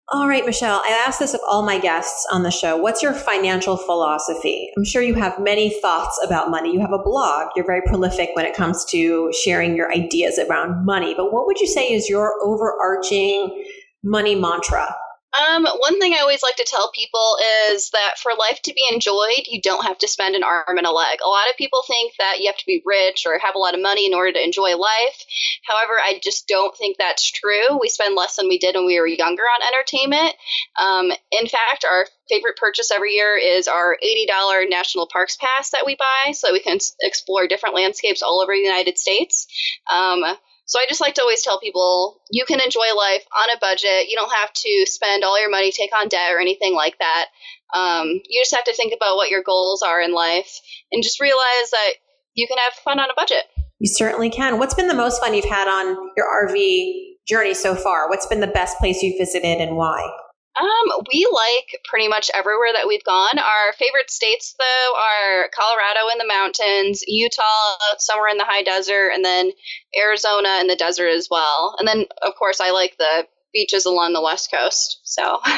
All 0.10 0.28
right, 0.28 0.46
Michelle, 0.46 0.82
I 0.84 1.04
ask 1.08 1.20
this 1.20 1.34
of 1.34 1.40
all 1.48 1.64
my 1.64 1.80
guests 1.80 2.28
on 2.32 2.44
the 2.44 2.52
show. 2.52 2.76
What's 2.76 3.02
your 3.02 3.14
financial 3.14 3.78
philosophy? 3.78 4.70
I'm 4.78 4.84
sure 4.84 5.02
you 5.02 5.16
have 5.16 5.40
many 5.40 5.70
thoughts 5.82 6.20
about 6.24 6.52
money. 6.52 6.74
You 6.74 6.82
have 6.82 6.92
a 6.92 7.02
blog. 7.02 7.48
You're 7.56 7.66
very 7.66 7.82
prolific 7.86 8.32
when 8.34 8.46
it 8.46 8.54
comes 8.54 8.84
to 8.92 9.32
sharing 9.44 9.78
your 9.78 9.92
ideas 9.92 10.38
around 10.38 10.86
money. 10.86 11.14
But 11.16 11.32
what 11.32 11.48
would 11.48 11.60
you 11.60 11.68
say 11.68 11.88
is 11.88 12.10
your 12.10 12.34
overarching 12.44 13.66
money 14.04 14.36
mantra? 14.36 14.94
Um, 15.34 15.66
one 15.66 16.00
thing 16.00 16.14
I 16.14 16.20
always 16.20 16.44
like 16.44 16.58
to 16.58 16.68
tell 16.68 16.92
people 16.92 17.38
is 17.72 17.90
that 17.90 18.20
for 18.22 18.34
life 18.38 18.62
to 18.64 18.74
be 18.74 18.86
enjoyed, 18.92 19.48
you 19.48 19.62
don't 19.62 19.86
have 19.86 19.98
to 20.00 20.08
spend 20.08 20.36
an 20.36 20.44
arm 20.44 20.78
and 20.78 20.86
a 20.86 20.92
leg. 20.92 21.20
A 21.26 21.30
lot 21.30 21.50
of 21.50 21.58
people 21.58 21.84
think 21.88 22.14
that 22.20 22.40
you 22.40 22.48
have 22.48 22.58
to 22.58 22.66
be 22.68 22.84
rich 22.86 23.26
or 23.26 23.40
have 23.40 23.56
a 23.56 23.60
lot 23.60 23.74
of 23.74 23.82
money 23.82 24.06
in 24.06 24.14
order 24.14 24.32
to 24.32 24.44
enjoy 24.44 24.78
life. 24.78 25.26
However, 25.68 25.94
I 25.94 26.20
just 26.24 26.48
don't 26.48 26.76
think 26.78 26.98
that's 26.98 27.32
true. 27.32 27.80
We 27.82 27.90
spend 27.90 28.16
less 28.16 28.36
than 28.36 28.48
we 28.48 28.60
did 28.60 28.76
when 28.76 28.86
we 28.86 29.00
were 29.00 29.08
younger 29.08 29.44
on 29.44 29.68
entertainment. 29.68 30.36
Um, 30.80 31.12
in 31.32 31.48
fact, 31.48 31.86
our 31.90 32.06
favorite 32.30 32.58
purchase 32.58 32.92
every 32.92 33.14
year 33.14 33.36
is 33.36 33.68
our 33.68 33.98
$80 34.04 34.70
National 34.70 35.08
Parks 35.12 35.38
Pass 35.38 35.72
that 35.72 35.86
we 35.86 35.96
buy 35.96 36.34
so 36.34 36.48
that 36.48 36.54
we 36.54 36.60
can 36.60 36.78
explore 37.02 37.48
different 37.48 37.76
landscapes 37.76 38.22
all 38.22 38.42
over 38.42 38.54
the 38.54 38.60
United 38.60 39.00
States. 39.00 39.48
Um, 39.92 40.24
so 40.66 40.80
I 40.80 40.86
just 40.88 41.02
like 41.02 41.16
to 41.16 41.22
always 41.22 41.44
tell 41.44 41.60
people 41.60 42.22
you 42.32 42.46
can 42.46 42.62
enjoy 42.62 42.94
life 42.96 43.24
on 43.38 43.50
a 43.56 43.60
budget. 43.60 44.10
You 44.10 44.16
don't 44.16 44.34
have 44.34 44.54
to 44.54 44.86
spend 44.88 45.24
all 45.24 45.40
your 45.40 45.50
money, 45.50 45.72
take 45.72 45.92
on 45.96 46.08
debt, 46.08 46.32
or 46.34 46.40
anything 46.40 46.74
like 46.74 46.98
that. 47.00 47.26
Um, 47.74 48.08
you 48.30 48.42
just 48.42 48.56
have 48.56 48.66
to 48.66 48.74
think 48.74 48.94
about 48.96 49.16
what 49.16 49.30
your 49.30 49.44
goals 49.44 49.82
are 49.82 50.02
in 50.02 50.14
life 50.14 50.60
and 50.92 51.04
just 51.04 51.20
realize 51.20 51.72
that 51.72 51.94
you 52.34 52.48
can 52.48 52.58
have 52.58 52.74
fun 52.74 53.00
on 53.00 53.10
a 53.10 53.14
budget. 53.16 53.44
You 53.80 53.92
certainly 53.94 54.30
can. 54.30 54.60
What's 54.60 54.74
been 54.74 54.88
the 54.88 54.94
most 54.94 55.22
fun 55.22 55.34
you've 55.34 55.46
had 55.46 55.68
on 55.68 55.98
your 56.16 56.26
RV 56.48 56.94
journey 57.28 57.54
so 57.54 57.76
far? 57.76 58.10
What's 58.10 58.28
been 58.28 58.40
the 58.40 58.48
best 58.48 58.78
place 58.78 59.02
you've 59.02 59.18
visited 59.18 59.60
and 59.60 59.76
why? 59.76 60.10
Um, 60.60 61.02
we 61.12 61.28
like 61.34 61.82
pretty 61.86 62.08
much 62.08 62.30
everywhere 62.34 62.74
that 62.74 62.88
we've 62.88 63.04
gone. 63.04 63.40
Our 63.40 63.74
favorite 63.74 64.12
states, 64.12 64.56
though, 64.60 64.94
are 64.96 65.50
Colorado 65.50 66.10
in 66.12 66.20
the 66.20 66.28
mountains, 66.28 67.04
Utah 67.08 67.76
somewhere 67.98 68.30
in 68.30 68.38
the 68.38 68.46
high 68.46 68.62
desert, 68.62 69.12
and 69.14 69.26
then 69.26 69.52
Arizona 70.00 70.60
in 70.62 70.68
the 70.68 70.76
desert 70.76 71.10
as 71.10 71.28
well. 71.30 71.76
And 71.80 71.88
then, 71.88 72.06
of 72.22 72.36
course, 72.38 72.62
I 72.62 72.72
like 72.72 72.98
the 72.98 73.28
beaches 73.52 73.86
along 73.86 74.14
the 74.14 74.22
west 74.22 74.52
coast. 74.52 75.02
So. 75.04 75.40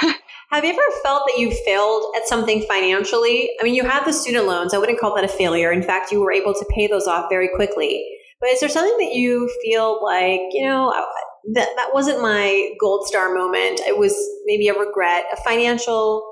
Have 0.52 0.64
you 0.64 0.72
ever 0.72 0.82
felt 1.04 1.24
that 1.28 1.40
you 1.40 1.52
failed 1.66 2.14
at 2.16 2.28
something 2.28 2.62
financially? 2.62 3.50
I 3.60 3.64
mean, 3.64 3.74
you 3.74 3.84
had 3.84 4.06
the 4.06 4.14
student 4.14 4.46
loans. 4.46 4.74
I 4.74 4.78
wouldn't 4.78 5.00
call 5.00 5.16
that 5.16 5.26
a 5.26 5.28
failure. 5.28 5.72
In 5.72 5.82
fact, 5.82 6.12
you 6.12 6.22
were 6.22 6.32
able 6.32 6.54
to 6.54 6.66
pay 6.74 6.88
those 6.88 7.08
off 7.08 7.26
very 7.30 7.50
quickly. 7.56 8.06
But 8.40 8.50
is 8.52 8.60
there 8.60 8.70
something 8.70 8.98
that 9.00 9.14
you 9.16 9.50
feel 9.64 10.04
like, 10.04 10.42
you 10.52 10.64
know, 10.66 10.94
that 11.54 11.70
that 11.76 11.90
wasn't 11.94 12.22
my 12.22 12.72
gold 12.80 13.08
star 13.08 13.34
moment. 13.34 13.80
It 13.82 13.98
was 13.98 14.16
maybe 14.46 14.68
a 14.68 14.74
regret, 14.74 15.26
a 15.32 15.38
financial 15.38 16.32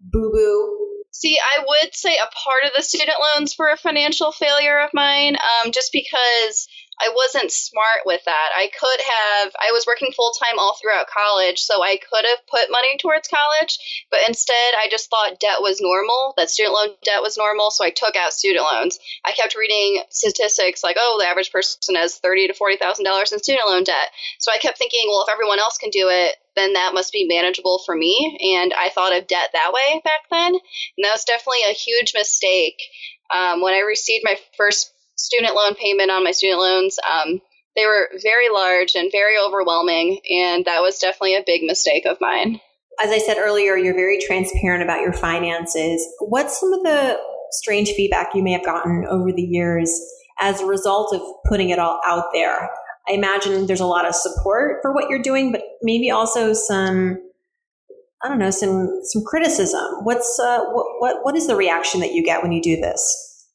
boo 0.00 0.30
boo. 0.32 0.80
See, 1.10 1.38
I 1.38 1.64
would 1.64 1.94
say 1.94 2.16
a 2.16 2.34
part 2.34 2.64
of 2.64 2.72
the 2.76 2.82
student 2.82 3.18
loans 3.20 3.54
were 3.56 3.70
a 3.70 3.76
financial 3.76 4.32
failure 4.32 4.80
of 4.80 4.90
mine, 4.92 5.36
um, 5.36 5.70
just 5.70 5.92
because 5.92 6.66
I 7.00 7.10
wasn't 7.14 7.50
smart 7.50 8.06
with 8.06 8.20
that. 8.24 8.48
I 8.56 8.70
could 8.78 9.00
have, 9.00 9.52
I 9.60 9.72
was 9.72 9.86
working 9.86 10.12
full 10.14 10.32
time 10.32 10.58
all 10.58 10.76
throughout 10.80 11.06
college, 11.08 11.60
so 11.60 11.82
I 11.82 11.98
could 11.98 12.24
have 12.24 12.46
put 12.46 12.70
money 12.70 12.96
towards 12.98 13.28
college, 13.28 14.06
but 14.10 14.20
instead 14.26 14.74
I 14.76 14.88
just 14.90 15.10
thought 15.10 15.40
debt 15.40 15.58
was 15.60 15.80
normal, 15.80 16.34
that 16.36 16.50
student 16.50 16.74
loan 16.74 16.88
debt 17.02 17.22
was 17.22 17.36
normal, 17.36 17.70
so 17.70 17.84
I 17.84 17.90
took 17.90 18.16
out 18.16 18.32
student 18.32 18.64
loans. 18.64 18.98
I 19.24 19.32
kept 19.32 19.56
reading 19.56 20.02
statistics 20.10 20.84
like, 20.84 20.96
oh, 20.98 21.18
the 21.20 21.26
average 21.26 21.50
person 21.50 21.96
has 21.96 22.16
thirty 22.16 22.46
to 22.46 22.54
forty 22.54 22.76
thousand 22.76 23.04
dollars 23.04 23.32
in 23.32 23.42
student 23.42 23.66
loan 23.66 23.84
debt. 23.84 24.08
So 24.38 24.52
I 24.52 24.58
kept 24.58 24.78
thinking, 24.78 25.06
well, 25.08 25.24
if 25.26 25.32
everyone 25.32 25.58
else 25.58 25.78
can 25.78 25.90
do 25.90 26.08
it, 26.10 26.36
then 26.54 26.74
that 26.74 26.94
must 26.94 27.12
be 27.12 27.26
manageable 27.28 27.82
for 27.84 27.96
me. 27.96 28.38
And 28.56 28.72
I 28.72 28.88
thought 28.90 29.16
of 29.16 29.26
debt 29.26 29.50
that 29.52 29.72
way 29.72 30.00
back 30.04 30.20
then. 30.30 30.54
And 30.54 31.04
that 31.04 31.12
was 31.12 31.24
definitely 31.24 31.64
a 31.68 31.74
huge 31.74 32.12
mistake. 32.14 32.80
Um, 33.34 33.62
when 33.62 33.74
I 33.74 33.80
received 33.80 34.22
my 34.22 34.36
first 34.56 34.93
student 35.16 35.54
loan 35.54 35.74
payment 35.74 36.10
on 36.10 36.24
my 36.24 36.32
student 36.32 36.60
loans. 36.60 36.98
Um, 37.10 37.40
they 37.76 37.86
were 37.86 38.08
very 38.22 38.48
large 38.50 38.94
and 38.94 39.10
very 39.10 39.36
overwhelming, 39.38 40.20
and 40.30 40.64
that 40.64 40.80
was 40.80 40.98
definitely 40.98 41.36
a 41.36 41.44
big 41.44 41.62
mistake 41.62 42.06
of 42.06 42.18
mine. 42.20 42.60
As 43.02 43.10
I 43.10 43.18
said 43.18 43.36
earlier, 43.38 43.76
you're 43.76 43.94
very 43.94 44.18
transparent 44.20 44.82
about 44.84 45.00
your 45.00 45.12
finances. 45.12 46.06
What's 46.20 46.60
some 46.60 46.72
of 46.72 46.84
the 46.84 47.18
strange 47.50 47.90
feedback 47.90 48.34
you 48.34 48.42
may 48.42 48.52
have 48.52 48.64
gotten 48.64 49.04
over 49.10 49.32
the 49.32 49.42
years 49.42 49.90
as 50.40 50.60
a 50.60 50.66
result 50.66 51.14
of 51.14 51.20
putting 51.48 51.70
it 51.70 51.80
all 51.80 52.00
out 52.06 52.26
there? 52.32 52.70
I 53.08 53.12
imagine 53.12 53.66
there's 53.66 53.80
a 53.80 53.86
lot 53.86 54.06
of 54.06 54.14
support 54.14 54.78
for 54.80 54.94
what 54.94 55.10
you're 55.10 55.22
doing, 55.22 55.50
but 55.50 55.62
maybe 55.82 56.10
also 56.10 56.52
some 56.52 57.18
I 58.24 58.28
don't 58.28 58.38
know, 58.38 58.50
some 58.50 58.88
some 59.04 59.22
criticism. 59.22 60.04
What's 60.04 60.38
uh, 60.40 60.64
what, 60.72 60.86
what 60.98 61.16
what 61.24 61.36
is 61.36 61.46
the 61.46 61.56
reaction 61.56 62.00
that 62.00 62.12
you 62.12 62.24
get 62.24 62.42
when 62.42 62.52
you 62.52 62.62
do 62.62 62.76
this? 62.76 63.46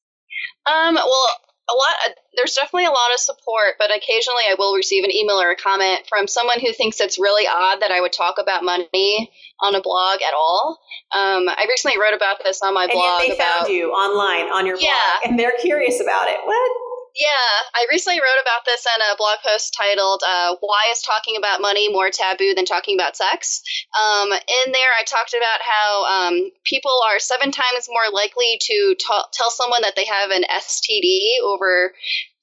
Um, 0.71 0.93
well, 0.93 1.29
a 1.69 1.75
lot 1.75 1.93
uh, 2.08 2.12
there's 2.36 2.53
definitely 2.53 2.86
a 2.86 2.91
lot 2.91 3.13
of 3.13 3.19
support 3.19 3.75
but 3.77 3.95
occasionally 3.95 4.43
i 4.49 4.55
will 4.58 4.75
receive 4.75 5.03
an 5.03 5.12
email 5.12 5.41
or 5.41 5.51
a 5.51 5.55
comment 5.55 6.01
from 6.08 6.27
someone 6.27 6.60
who 6.60 6.73
thinks 6.73 6.99
it's 6.99 7.19
really 7.19 7.47
odd 7.47 7.82
that 7.82 7.91
i 7.91 8.01
would 8.01 8.13
talk 8.13 8.36
about 8.39 8.63
money 8.63 9.32
on 9.62 9.75
a 9.75 9.82
blog 9.82 10.21
at 10.21 10.34
all. 10.34 10.79
Um, 11.12 11.49
i 11.49 11.65
recently 11.67 11.99
wrote 11.99 12.15
about 12.15 12.43
this 12.43 12.62
on 12.62 12.73
my 12.73 12.84
and 12.84 12.91
blog 12.93 13.21
they 13.21 13.36
about 13.36 13.67
found 13.67 13.69
you 13.69 13.91
online 13.91 14.51
on 14.51 14.65
your 14.65 14.77
yeah. 14.79 14.89
blog 15.21 15.32
and 15.32 15.39
they're 15.39 15.58
curious 15.60 16.01
about 16.01 16.27
it. 16.27 16.39
What 16.45 16.88
yeah, 17.15 17.49
I 17.75 17.87
recently 17.89 18.19
wrote 18.19 18.41
about 18.41 18.65
this 18.65 18.85
in 18.85 19.01
a 19.01 19.15
blog 19.17 19.39
post 19.45 19.73
titled 19.77 20.21
uh, 20.25 20.55
"Why 20.59 20.89
is 20.91 21.01
talking 21.01 21.35
about 21.37 21.61
money 21.61 21.91
more 21.91 22.09
taboo 22.09 22.53
than 22.55 22.65
talking 22.65 22.97
about 22.97 23.17
sex?" 23.17 23.61
Um, 23.99 24.31
in 24.31 24.71
there, 24.71 24.91
I 24.97 25.03
talked 25.03 25.33
about 25.33 25.61
how 25.61 26.05
um, 26.05 26.51
people 26.65 27.01
are 27.07 27.19
seven 27.19 27.51
times 27.51 27.87
more 27.89 28.11
likely 28.11 28.57
to 28.61 28.95
tell 29.33 29.49
someone 29.49 29.81
that 29.81 29.95
they 29.95 30.05
have 30.05 30.31
an 30.31 30.43
STD 30.43 31.41
over 31.43 31.93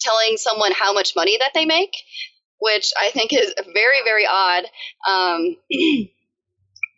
telling 0.01 0.37
someone 0.37 0.73
how 0.73 0.93
much 0.93 1.17
money 1.17 1.37
that 1.39 1.53
they 1.55 1.65
make, 1.65 1.97
which 2.59 2.93
I 3.01 3.11
think 3.11 3.33
is 3.33 3.55
very, 3.73 4.03
very 4.05 4.27
odd. 4.27 4.65
Um, 5.09 5.57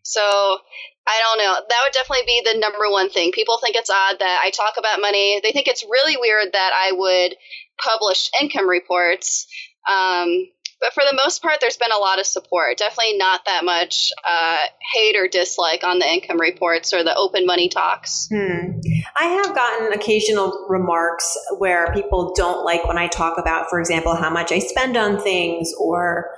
so 0.09 0.59
I 1.07 1.21
don't 1.21 1.39
know. 1.39 1.55
That 1.55 1.81
would 1.85 1.93
definitely 1.93 2.27
be 2.27 2.43
the 2.45 2.59
number 2.59 2.91
one 2.91 3.11
thing. 3.11 3.33
People 3.33 3.59
think 3.59 3.77
it's 3.77 3.91
odd 3.91 4.17
that 4.21 4.41
I 4.43 4.51
talk 4.51 4.75
about 4.77 5.01
money. 5.01 5.41
They 5.43 5.53
think 5.53 5.67
it's 5.67 5.85
really 5.85 6.17
weird 6.19 6.53
that 6.53 6.73
I 6.75 6.93
would 6.93 7.37
publish 7.83 8.31
income 8.41 8.69
reports. 8.69 9.47
Um, 9.89 10.49
but 10.81 10.93
for 10.93 11.03
the 11.03 11.17
most 11.17 11.43
part, 11.43 11.59
there's 11.61 11.77
been 11.77 11.93
a 11.93 11.99
lot 11.99 12.21
of 12.21 12.27
support. 12.27 12.77
Definitely 12.77 13.17
not 13.17 13.45
that 13.47 13.65
much 13.65 14.13
uh, 14.29 14.65
hate 14.93 15.17
or 15.17 15.29
dislike 15.29 15.83
on 15.83 15.99
the 15.99 16.07
income 16.07 16.41
reports 16.41 16.93
or 16.93 17.03
the 17.03 17.17
open 17.17 17.47
money 17.47 17.69
talks. 17.69 18.29
Hmm. 18.33 18.81
I 19.17 19.25
have 19.25 19.55
gotten 19.55 19.93
occasional 19.93 20.67
remarks 20.69 21.37
where 21.59 21.93
people 21.93 22.33
don't 22.37 22.65
like 22.65 22.87
when 22.87 22.99
I 22.99 23.09
talk 23.09 23.39
about, 23.39 23.69
for 23.69 23.81
example, 23.81 24.15
how 24.15 24.31
much 24.31 24.53
I 24.53 24.59
spend 24.61 24.97
on 24.97 25.21
things 25.21 25.73
or 25.81 26.31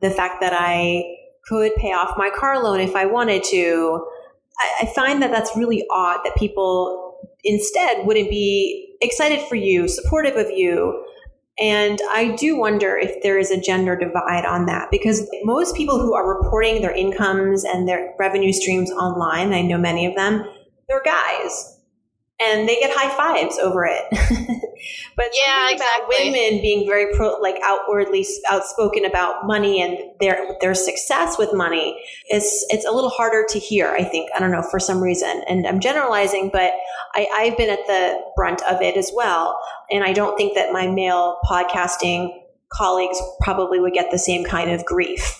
the 0.00 0.10
fact 0.10 0.40
that 0.40 0.54
I 0.54 1.02
could 1.48 1.74
pay 1.76 1.92
off 1.92 2.16
my 2.16 2.30
car 2.30 2.62
loan 2.62 2.80
if 2.80 2.94
I 2.94 3.06
wanted 3.06 3.44
to. 3.44 4.06
I, 4.58 4.82
I 4.82 4.92
find 4.94 5.22
that 5.22 5.30
that's 5.30 5.56
really 5.56 5.86
odd 5.90 6.20
that 6.24 6.36
people 6.36 7.18
instead 7.44 8.06
wouldn't 8.06 8.30
be 8.30 8.96
excited 9.00 9.46
for 9.48 9.56
you, 9.56 9.88
supportive 9.88 10.36
of 10.36 10.50
you, 10.50 11.04
and 11.58 12.00
I 12.10 12.34
do 12.36 12.58
wonder 12.58 12.96
if 12.96 13.22
there 13.22 13.38
is 13.38 13.50
a 13.50 13.60
gender 13.60 13.96
divide 13.96 14.44
on 14.46 14.66
that 14.66 14.90
because 14.90 15.28
most 15.44 15.76
people 15.76 16.00
who 16.00 16.14
are 16.14 16.40
reporting 16.40 16.80
their 16.80 16.94
incomes 16.94 17.64
and 17.64 17.86
their 17.86 18.14
revenue 18.18 18.52
streams 18.52 18.90
online, 18.90 19.52
I 19.52 19.62
know 19.62 19.78
many 19.78 20.06
of 20.06 20.14
them, 20.14 20.44
they're 20.88 21.02
guys 21.02 21.71
and 22.42 22.68
they 22.68 22.76
get 22.80 22.90
high 22.92 23.14
fives 23.16 23.58
over 23.58 23.84
it. 23.84 24.04
but 25.16 25.26
yeah, 25.34 25.70
exactly. 25.70 26.16
women 26.18 26.60
being 26.60 26.86
very 26.86 27.14
pro, 27.14 27.40
like 27.40 27.56
outwardly 27.62 28.26
outspoken 28.50 29.04
about 29.04 29.46
money 29.46 29.80
and 29.80 29.98
their 30.20 30.56
their 30.60 30.74
success 30.74 31.38
with 31.38 31.52
money 31.52 32.00
is 32.30 32.64
it's 32.70 32.86
a 32.86 32.90
little 32.90 33.10
harder 33.10 33.46
to 33.48 33.58
hear. 33.58 33.88
I 33.88 34.04
think 34.04 34.30
I 34.34 34.40
don't 34.40 34.50
know 34.50 34.64
for 34.70 34.80
some 34.80 35.00
reason, 35.00 35.42
and 35.48 35.66
I'm 35.66 35.80
generalizing, 35.80 36.50
but 36.52 36.72
I, 37.14 37.28
I've 37.34 37.56
been 37.56 37.70
at 37.70 37.86
the 37.86 38.20
brunt 38.36 38.62
of 38.62 38.82
it 38.82 38.96
as 38.96 39.10
well, 39.14 39.58
and 39.90 40.04
I 40.04 40.12
don't 40.12 40.36
think 40.36 40.54
that 40.54 40.72
my 40.72 40.88
male 40.88 41.38
podcasting 41.48 42.30
colleagues 42.72 43.20
probably 43.40 43.78
would 43.80 43.92
get 43.92 44.10
the 44.10 44.18
same 44.18 44.44
kind 44.44 44.70
of 44.70 44.84
grief. 44.84 45.38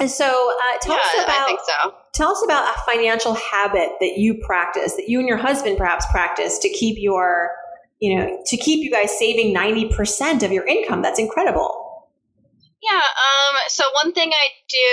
And 0.00 0.10
so, 0.10 0.24
uh, 0.24 0.78
tell 0.80 0.96
yeah, 0.96 1.02
us 1.02 1.24
about. 1.24 1.42
I 1.42 1.46
think 1.46 1.60
so 1.60 1.94
tell 2.12 2.32
us 2.32 2.42
about 2.44 2.76
a 2.76 2.80
financial 2.80 3.34
habit 3.34 3.90
that 4.00 4.18
you 4.18 4.34
practice, 4.44 4.94
that 4.96 5.08
you 5.08 5.18
and 5.18 5.28
your 5.28 5.38
husband 5.38 5.78
perhaps 5.78 6.06
practice 6.10 6.58
to 6.58 6.68
keep 6.68 6.96
your, 6.98 7.50
you 7.98 8.16
know, 8.16 8.42
to 8.46 8.56
keep 8.56 8.82
you 8.82 8.90
guys 8.90 9.16
saving 9.18 9.54
90% 9.54 10.42
of 10.42 10.52
your 10.52 10.66
income. 10.66 11.02
That's 11.02 11.18
incredible. 11.18 12.08
Yeah. 12.82 13.00
Um, 13.00 13.54
so 13.68 13.84
one 14.02 14.12
thing 14.12 14.32
I 14.32 14.48
do, 14.68 14.92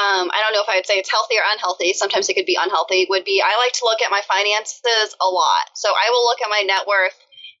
um, 0.00 0.30
I 0.32 0.42
don't 0.42 0.52
know 0.52 0.62
if 0.62 0.68
I 0.68 0.76
would 0.76 0.86
say 0.86 0.94
it's 0.94 1.10
healthy 1.10 1.36
or 1.36 1.46
unhealthy. 1.52 1.92
Sometimes 1.92 2.28
it 2.28 2.34
could 2.34 2.46
be 2.46 2.58
unhealthy. 2.60 3.06
Would 3.08 3.24
be 3.24 3.42
I 3.44 3.56
like 3.56 3.72
to 3.74 3.84
look 3.84 4.02
at 4.02 4.10
my 4.10 4.22
finances 4.26 5.14
a 5.20 5.28
lot. 5.28 5.70
So 5.74 5.88
I 5.88 6.10
will 6.10 6.24
look 6.24 6.40
at 6.42 6.50
my 6.50 6.64
net 6.66 6.88
worth 6.88 7.16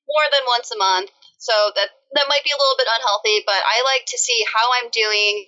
more 0.08 0.26
than 0.32 0.42
once 0.48 0.70
a 0.72 0.78
month. 0.78 1.10
So 1.38 1.52
that 1.76 1.88
that 2.16 2.26
might 2.28 2.42
be 2.42 2.50
a 2.50 2.58
little 2.58 2.76
bit 2.76 2.88
unhealthy, 2.88 3.44
but 3.44 3.60
I 3.60 3.84
like 3.84 4.08
to 4.08 4.18
see 4.18 4.44
how 4.48 4.64
I'm 4.80 4.88
doing 4.90 5.44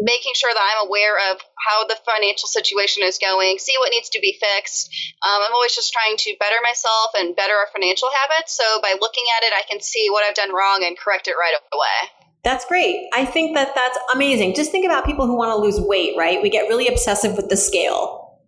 making 0.00 0.32
sure 0.34 0.50
that 0.52 0.60
I'm 0.60 0.88
aware 0.88 1.16
of 1.30 1.38
how 1.68 1.86
the 1.86 1.96
financial 2.04 2.48
situation 2.48 3.02
is 3.04 3.18
going, 3.18 3.58
see 3.58 3.74
what 3.78 3.90
needs 3.90 4.08
to 4.10 4.20
be 4.20 4.38
fixed. 4.40 4.88
Um, 5.22 5.42
I'm 5.46 5.52
always 5.52 5.74
just 5.74 5.92
trying 5.92 6.16
to 6.16 6.34
better 6.40 6.56
myself 6.62 7.10
and 7.18 7.36
better 7.36 7.54
our 7.54 7.68
financial 7.72 8.08
habits. 8.08 8.56
So 8.56 8.80
by 8.82 8.96
looking 9.00 9.24
at 9.36 9.44
it, 9.44 9.52
I 9.52 9.62
can 9.68 9.80
see 9.80 10.08
what 10.10 10.24
I've 10.24 10.34
done 10.34 10.54
wrong 10.54 10.82
and 10.84 10.98
correct 10.98 11.28
it 11.28 11.34
right 11.38 11.54
away. 11.72 12.10
That's 12.42 12.64
great. 12.64 13.08
I 13.12 13.26
think 13.26 13.54
that 13.54 13.74
that's 13.74 13.98
amazing. 14.14 14.54
Just 14.54 14.70
think 14.70 14.86
about 14.86 15.04
people 15.04 15.26
who 15.26 15.36
want 15.36 15.50
to 15.50 15.56
lose 15.56 15.78
weight, 15.78 16.14
right? 16.16 16.42
We 16.42 16.48
get 16.48 16.68
really 16.68 16.88
obsessive 16.88 17.36
with 17.36 17.50
the 17.50 17.56
scale. 17.56 18.40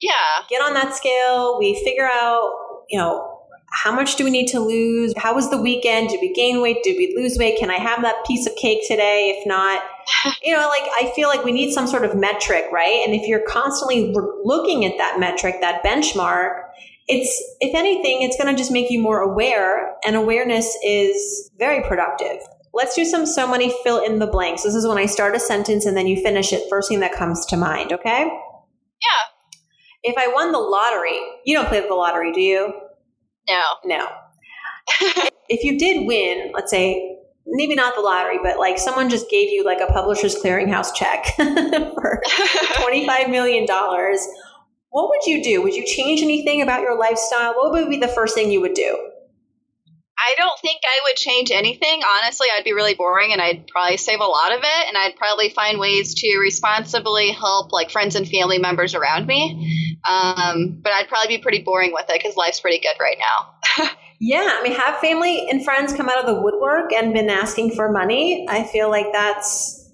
Yeah. 0.00 0.12
Get 0.48 0.62
on 0.62 0.72
that 0.74 0.94
scale. 0.94 1.58
We 1.58 1.82
figure 1.84 2.08
out, 2.10 2.50
you 2.88 2.98
know, 2.98 3.37
how 3.70 3.92
much 3.94 4.16
do 4.16 4.24
we 4.24 4.30
need 4.30 4.48
to 4.48 4.60
lose? 4.60 5.12
How 5.16 5.34
was 5.34 5.50
the 5.50 5.60
weekend? 5.60 6.08
Did 6.08 6.20
we 6.20 6.32
gain 6.32 6.62
weight? 6.62 6.82
Did 6.82 6.96
we 6.96 7.14
lose 7.16 7.36
weight? 7.38 7.58
Can 7.58 7.70
I 7.70 7.76
have 7.76 8.02
that 8.02 8.24
piece 8.26 8.46
of 8.46 8.56
cake 8.56 8.80
today? 8.88 9.36
If 9.38 9.46
not, 9.46 9.82
you 10.42 10.54
know, 10.54 10.68
like 10.68 10.82
I 10.96 11.12
feel 11.14 11.28
like 11.28 11.44
we 11.44 11.52
need 11.52 11.72
some 11.72 11.86
sort 11.86 12.04
of 12.04 12.16
metric, 12.16 12.66
right? 12.72 13.02
And 13.04 13.14
if 13.14 13.26
you're 13.28 13.44
constantly 13.46 14.12
looking 14.42 14.84
at 14.84 14.96
that 14.98 15.20
metric, 15.20 15.56
that 15.60 15.82
benchmark, 15.84 16.62
it's, 17.08 17.42
if 17.60 17.74
anything, 17.74 18.22
it's 18.22 18.36
going 18.36 18.54
to 18.54 18.58
just 18.58 18.70
make 18.70 18.90
you 18.90 19.00
more 19.00 19.20
aware, 19.20 19.94
and 20.04 20.14
awareness 20.14 20.76
is 20.84 21.50
very 21.58 21.82
productive. 21.88 22.38
Let's 22.74 22.94
do 22.94 23.04
some 23.04 23.24
So 23.24 23.46
Money 23.46 23.74
fill 23.82 24.04
in 24.04 24.18
the 24.18 24.26
blanks. 24.26 24.62
This 24.62 24.74
is 24.74 24.86
when 24.86 24.98
I 24.98 25.06
start 25.06 25.34
a 25.34 25.40
sentence 25.40 25.86
and 25.86 25.96
then 25.96 26.06
you 26.06 26.22
finish 26.22 26.52
it, 26.52 26.68
first 26.68 26.88
thing 26.88 27.00
that 27.00 27.12
comes 27.12 27.46
to 27.46 27.56
mind, 27.56 27.92
okay? 27.92 28.24
Yeah. 28.24 29.24
If 30.02 30.16
I 30.18 30.28
won 30.32 30.52
the 30.52 30.58
lottery, 30.58 31.18
you 31.44 31.56
don't 31.56 31.68
play 31.68 31.80
the 31.80 31.94
lottery, 31.94 32.32
do 32.32 32.40
you? 32.40 32.72
No. 33.48 33.62
No. 33.84 34.06
if 35.48 35.64
you 35.64 35.78
did 35.78 36.06
win, 36.06 36.52
let's 36.54 36.70
say, 36.70 37.16
maybe 37.46 37.74
not 37.74 37.94
the 37.94 38.00
lottery, 38.00 38.38
but 38.42 38.58
like 38.58 38.78
someone 38.78 39.08
just 39.08 39.30
gave 39.30 39.50
you 39.50 39.64
like 39.64 39.80
a 39.80 39.92
publisher's 39.92 40.36
clearinghouse 40.36 40.94
check 40.94 41.26
for 41.36 42.22
$25 42.26 43.30
million, 43.30 43.66
what 44.90 45.08
would 45.08 45.26
you 45.26 45.42
do? 45.42 45.62
Would 45.62 45.74
you 45.74 45.84
change 45.86 46.22
anything 46.22 46.62
about 46.62 46.82
your 46.82 46.98
lifestyle? 46.98 47.54
What 47.54 47.72
would 47.72 47.88
be 47.88 47.98
the 47.98 48.08
first 48.08 48.34
thing 48.34 48.50
you 48.50 48.60
would 48.60 48.74
do? 48.74 49.10
I 50.18 50.34
don't 50.36 50.58
think 50.60 50.80
I 50.84 51.00
would 51.04 51.16
change 51.16 51.52
anything. 51.52 52.02
Honestly, 52.20 52.48
I'd 52.52 52.64
be 52.64 52.72
really 52.72 52.94
boring 52.94 53.32
and 53.32 53.40
I'd 53.40 53.68
probably 53.68 53.96
save 53.98 54.18
a 54.18 54.24
lot 54.24 54.52
of 54.52 54.58
it 54.58 54.88
and 54.88 54.96
I'd 54.96 55.14
probably 55.16 55.48
find 55.48 55.78
ways 55.78 56.14
to 56.14 56.38
responsibly 56.38 57.30
help 57.30 57.72
like 57.72 57.90
friends 57.90 58.16
and 58.16 58.28
family 58.28 58.58
members 58.58 58.94
around 58.96 59.26
me. 59.26 59.87
Um, 60.06 60.80
but 60.82 60.92
I'd 60.92 61.08
probably 61.08 61.36
be 61.36 61.42
pretty 61.42 61.62
boring 61.62 61.92
with 61.92 62.06
it 62.08 62.20
because 62.20 62.36
life's 62.36 62.60
pretty 62.60 62.78
good 62.78 62.96
right 63.00 63.16
now. 63.18 63.88
yeah, 64.20 64.58
I 64.58 64.62
mean, 64.62 64.72
have 64.72 64.98
family 64.98 65.48
and 65.50 65.64
friends 65.64 65.92
come 65.92 66.08
out 66.08 66.18
of 66.18 66.26
the 66.26 66.40
woodwork 66.40 66.92
and 66.92 67.12
been 67.12 67.30
asking 67.30 67.74
for 67.74 67.90
money. 67.90 68.46
I 68.48 68.64
feel 68.64 68.90
like 68.90 69.06
that's 69.12 69.90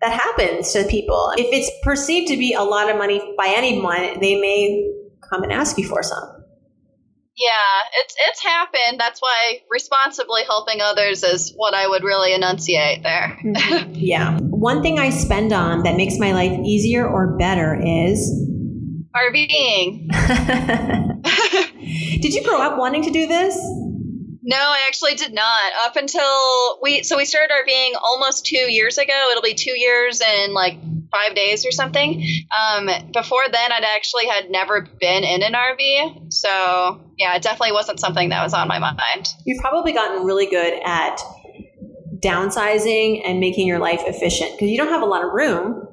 that 0.00 0.12
happens 0.12 0.72
to 0.72 0.84
people. 0.84 1.32
If 1.36 1.52
it's 1.52 1.70
perceived 1.82 2.28
to 2.28 2.36
be 2.36 2.54
a 2.54 2.62
lot 2.62 2.90
of 2.90 2.96
money 2.96 3.34
by 3.38 3.52
anyone, 3.56 4.20
they 4.20 4.40
may 4.40 4.90
come 5.30 5.42
and 5.42 5.52
ask 5.52 5.78
you 5.78 5.86
for 5.86 6.02
some. 6.02 6.42
Yeah, 7.36 7.48
it's 7.98 8.14
it's 8.28 8.42
happened. 8.42 9.00
That's 9.00 9.20
why 9.20 9.60
responsibly 9.70 10.42
helping 10.44 10.80
others 10.80 11.22
is 11.22 11.52
what 11.56 11.72
I 11.72 11.88
would 11.88 12.04
really 12.04 12.34
enunciate 12.34 13.02
there. 13.02 13.38
Mm-hmm. 13.42 13.92
yeah. 13.94 14.38
One 14.40 14.82
thing 14.82 14.98
I 14.98 15.10
spend 15.10 15.52
on 15.52 15.84
that 15.84 15.96
makes 15.96 16.18
my 16.18 16.32
life 16.32 16.52
easier 16.64 17.08
or 17.08 17.38
better 17.38 17.74
is 17.74 18.30
RVing. 19.14 20.08
did 22.22 22.34
you 22.34 22.42
grow 22.42 22.58
up 22.58 22.78
wanting 22.78 23.04
to 23.04 23.10
do 23.10 23.26
this? 23.26 23.56
No, 24.44 24.56
I 24.56 24.86
actually 24.88 25.14
did 25.14 25.32
not. 25.32 25.72
Up 25.84 25.96
until 25.96 26.80
we 26.82 27.04
so 27.04 27.16
we 27.16 27.24
started 27.24 27.52
RVing 27.52 27.92
almost 28.02 28.46
2 28.46 28.56
years 28.56 28.98
ago. 28.98 29.28
It'll 29.30 29.42
be 29.42 29.54
2 29.54 29.78
years 29.78 30.20
and 30.20 30.52
like 30.52 30.78
five 31.12 31.34
days 31.34 31.66
or 31.66 31.70
something. 31.70 32.26
Um, 32.58 32.88
before 33.12 33.44
then, 33.52 33.70
I'd 33.70 33.84
actually 33.84 34.26
had 34.26 34.50
never 34.50 34.88
been 34.98 35.24
in 35.24 35.42
an 35.42 35.52
RV, 35.52 36.32
so 36.32 37.00
yeah, 37.18 37.36
it 37.36 37.42
definitely 37.42 37.72
wasn't 37.72 38.00
something 38.00 38.30
that 38.30 38.42
was 38.42 38.54
on 38.54 38.66
my 38.66 38.78
mind. 38.78 39.28
You've 39.44 39.60
probably 39.60 39.92
gotten 39.92 40.24
really 40.24 40.46
good 40.46 40.80
at 40.84 41.20
downsizing 42.20 43.22
and 43.24 43.40
making 43.40 43.66
your 43.66 43.78
life 43.78 44.02
efficient 44.06 44.52
because 44.52 44.70
you 44.70 44.78
don't 44.78 44.88
have 44.88 45.02
a 45.02 45.06
lot 45.06 45.24
of 45.24 45.32
room. 45.32 45.86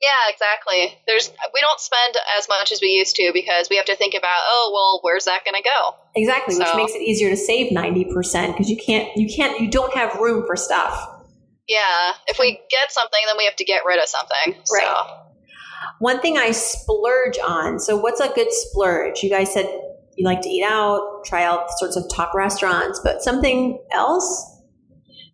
Yeah, 0.00 0.30
exactly. 0.30 0.96
There's 1.06 1.30
we 1.52 1.60
don't 1.60 1.80
spend 1.80 2.14
as 2.38 2.48
much 2.48 2.70
as 2.70 2.80
we 2.80 2.88
used 2.88 3.16
to 3.16 3.30
because 3.34 3.68
we 3.68 3.76
have 3.76 3.86
to 3.86 3.96
think 3.96 4.14
about, 4.14 4.38
oh, 4.46 4.70
well, 4.72 5.00
where's 5.02 5.24
that 5.24 5.44
going 5.44 5.60
to 5.60 5.68
go? 5.68 5.96
Exactly, 6.14 6.54
so. 6.54 6.64
which 6.64 6.74
makes 6.76 6.92
it 6.94 7.02
easier 7.02 7.30
to 7.30 7.36
save 7.36 7.72
90% 7.72 8.46
because 8.48 8.70
you 8.70 8.76
can't 8.76 9.08
you 9.16 9.28
can't 9.28 9.60
you 9.60 9.70
don't 9.70 9.92
have 9.94 10.16
room 10.16 10.46
for 10.46 10.56
stuff. 10.56 11.16
Yeah, 11.68 12.12
if 12.28 12.38
we 12.38 12.60
get 12.70 12.92
something, 12.92 13.20
then 13.26 13.36
we 13.36 13.44
have 13.44 13.56
to 13.56 13.64
get 13.64 13.82
rid 13.84 14.00
of 14.00 14.08
something. 14.08 14.62
Right. 14.72 14.84
So. 14.84 15.24
One 15.98 16.20
thing 16.20 16.38
I 16.38 16.52
splurge 16.52 17.38
on. 17.38 17.78
So, 17.78 17.96
what's 17.96 18.20
a 18.20 18.28
good 18.28 18.52
splurge? 18.52 19.22
You 19.22 19.30
guys 19.30 19.52
said 19.52 19.66
you 20.16 20.24
like 20.24 20.42
to 20.42 20.48
eat 20.48 20.64
out, 20.64 21.24
try 21.24 21.44
out 21.44 21.70
sorts 21.76 21.96
of 21.96 22.04
top 22.08 22.34
restaurants, 22.34 23.00
but 23.02 23.22
something 23.22 23.78
else? 23.92 24.56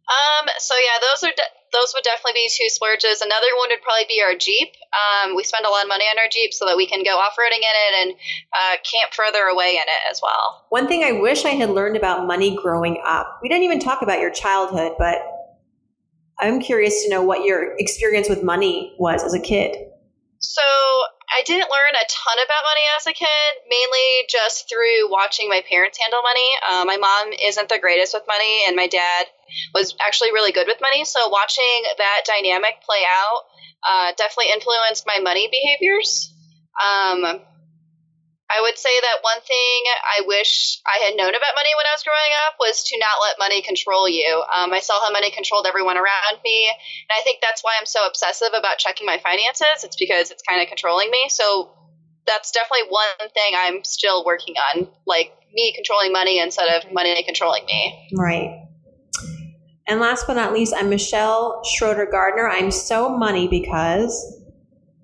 Um. 0.08 0.48
So 0.58 0.74
yeah, 0.74 1.00
those 1.00 1.28
are 1.28 1.34
de- 1.34 1.42
those 1.74 1.92
would 1.94 2.04
definitely 2.04 2.46
be 2.46 2.48
two 2.48 2.70
splurges. 2.70 3.20
Another 3.20 3.50
one 3.58 3.68
would 3.70 3.82
probably 3.82 4.06
be 4.08 4.22
our 4.22 4.34
Jeep. 4.34 4.70
Um, 4.94 5.34
we 5.34 5.42
spend 5.42 5.66
a 5.66 5.70
lot 5.70 5.82
of 5.82 5.88
money 5.88 6.04
on 6.04 6.18
our 6.18 6.30
Jeep 6.30 6.54
so 6.54 6.64
that 6.66 6.76
we 6.76 6.86
can 6.86 7.02
go 7.02 7.18
off 7.18 7.34
roading 7.34 7.58
in 7.58 7.74
it 7.74 7.94
and 8.00 8.10
uh, 8.54 8.76
camp 8.86 9.12
further 9.12 9.44
away 9.50 9.74
in 9.74 9.82
it 9.82 10.02
as 10.10 10.20
well. 10.22 10.64
One 10.70 10.86
thing 10.86 11.02
I 11.02 11.20
wish 11.20 11.44
I 11.44 11.50
had 11.50 11.70
learned 11.70 11.96
about 11.96 12.26
money 12.26 12.56
growing 12.56 13.02
up. 13.04 13.40
We 13.42 13.48
didn't 13.48 13.64
even 13.64 13.80
talk 13.80 14.02
about 14.02 14.20
your 14.20 14.30
childhood, 14.30 14.92
but 14.98 15.18
I'm 16.38 16.60
curious 16.60 17.02
to 17.04 17.10
know 17.10 17.22
what 17.22 17.44
your 17.44 17.76
experience 17.78 18.28
with 18.28 18.42
money 18.42 18.94
was 18.98 19.22
as 19.22 19.34
a 19.34 19.40
kid. 19.40 19.76
So, 20.38 20.62
I 21.34 21.42
didn't 21.42 21.70
learn 21.70 21.94
a 21.94 22.06
ton 22.06 22.38
about 22.38 22.62
money 22.62 22.86
as 22.96 23.06
a 23.06 23.12
kid, 23.12 23.50
mainly 23.68 24.26
just 24.28 24.68
through 24.68 25.10
watching 25.10 25.48
my 25.48 25.62
parents 25.68 25.98
handle 25.98 26.22
money. 26.22 26.50
Uh, 26.68 26.84
my 26.84 26.96
mom 26.96 27.32
isn't 27.42 27.68
the 27.68 27.78
greatest 27.80 28.14
with 28.14 28.22
money, 28.28 28.62
and 28.66 28.76
my 28.76 28.86
dad 28.86 29.26
was 29.74 29.96
actually 30.04 30.30
really 30.30 30.52
good 30.52 30.68
with 30.68 30.80
money. 30.80 31.04
So, 31.04 31.28
watching 31.28 31.82
that 31.98 32.22
dynamic 32.24 32.82
play 32.86 33.02
out 33.08 33.40
uh, 33.82 34.12
definitely 34.16 34.52
influenced 34.52 35.04
my 35.06 35.18
money 35.20 35.50
behaviors. 35.50 36.32
Um, 36.78 37.40
I 38.54 38.60
would 38.60 38.78
say 38.78 39.00
that 39.00 39.18
one 39.22 39.40
thing 39.42 39.78
I 40.16 40.22
wish 40.26 40.78
I 40.86 41.02
had 41.04 41.16
known 41.16 41.34
about 41.34 41.58
money 41.58 41.70
when 41.76 41.86
I 41.86 41.94
was 41.94 42.04
growing 42.04 42.34
up 42.46 42.54
was 42.60 42.84
to 42.84 42.98
not 42.98 43.18
let 43.22 43.38
money 43.38 43.62
control 43.62 44.08
you. 44.08 44.44
Um, 44.54 44.72
I 44.72 44.78
saw 44.78 45.02
how 45.04 45.10
money 45.10 45.30
controlled 45.30 45.66
everyone 45.66 45.96
around 45.96 46.38
me, 46.44 46.70
and 46.70 47.10
I 47.10 47.22
think 47.24 47.40
that's 47.42 47.64
why 47.64 47.74
I'm 47.78 47.86
so 47.86 48.06
obsessive 48.06 48.54
about 48.56 48.78
checking 48.78 49.06
my 49.06 49.18
finances. 49.18 49.82
It's 49.82 49.96
because 49.96 50.30
it's 50.30 50.42
kind 50.42 50.62
of 50.62 50.68
controlling 50.68 51.10
me. 51.10 51.26
So 51.30 51.72
that's 52.26 52.52
definitely 52.52 52.88
one 52.90 53.28
thing 53.34 53.52
I'm 53.56 53.82
still 53.82 54.24
working 54.24 54.54
on, 54.72 54.86
like 55.06 55.32
me 55.52 55.72
controlling 55.74 56.12
money 56.12 56.38
instead 56.38 56.68
of 56.68 56.92
money 56.92 57.22
controlling 57.24 57.64
me. 57.66 58.08
Right. 58.14 58.60
And 59.86 60.00
last 60.00 60.26
but 60.26 60.34
not 60.34 60.52
least, 60.52 60.74
I'm 60.76 60.88
Michelle 60.88 61.62
Schroeder 61.64 62.06
Gardner. 62.06 62.48
I'm 62.48 62.70
so 62.70 63.08
money 63.16 63.48
because 63.48 64.43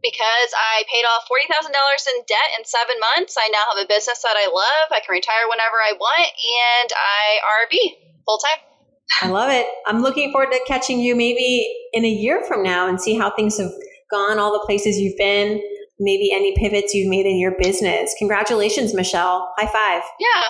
because 0.03 0.51
I 0.57 0.85
paid 0.89 1.05
off 1.05 1.29
forty 1.29 1.45
thousand 1.49 1.73
dollars 1.73 2.05
in 2.09 2.25
debt 2.27 2.51
in 2.59 2.65
seven 2.65 2.97
months. 3.01 3.37
I 3.39 3.49
now 3.53 3.65
have 3.73 3.85
a 3.85 3.89
business 3.89 4.21
that 4.23 4.37
I 4.37 4.49
love. 4.49 4.87
I 4.93 5.01
can 5.01 5.13
retire 5.13 5.49
whenever 5.49 5.79
I 5.81 5.93
want, 5.97 6.29
and 6.29 6.91
I 6.93 7.41
RV 7.65 7.75
full 8.25 8.39
time. 8.39 8.61
I 9.23 9.29
love 9.29 9.51
it. 9.51 9.67
I'm 9.87 10.03
looking 10.03 10.31
forward 10.33 10.53
to 10.53 10.61
catching 10.67 11.01
you 11.01 11.17
maybe 11.17 11.67
in 11.93 12.05
a 12.05 12.09
year 12.09 12.45
from 12.47 12.63
now 12.63 12.89
and 12.89 13.01
see 13.01 13.17
how 13.17 13.31
things 13.35 13.59
have 13.59 13.71
gone, 14.11 14.39
all 14.39 14.53
the 14.53 14.65
places 14.65 14.99
you've 14.99 15.17
been, 15.19 15.61
maybe 15.99 16.33
any 16.33 16.57
pivots 16.57 16.95
you've 16.95 17.11
made 17.11 17.27
in 17.27 17.39
your 17.39 17.55
business. 17.59 18.15
Congratulations, 18.19 18.95
Michelle. 18.95 19.53
High 19.59 19.67
five. 19.67 20.03
Yeah. 20.19 20.43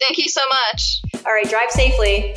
Thank 0.00 0.18
you 0.18 0.28
so 0.28 0.42
much. 0.48 1.02
All 1.26 1.32
right, 1.32 1.48
drive 1.48 1.70
safely. 1.70 2.32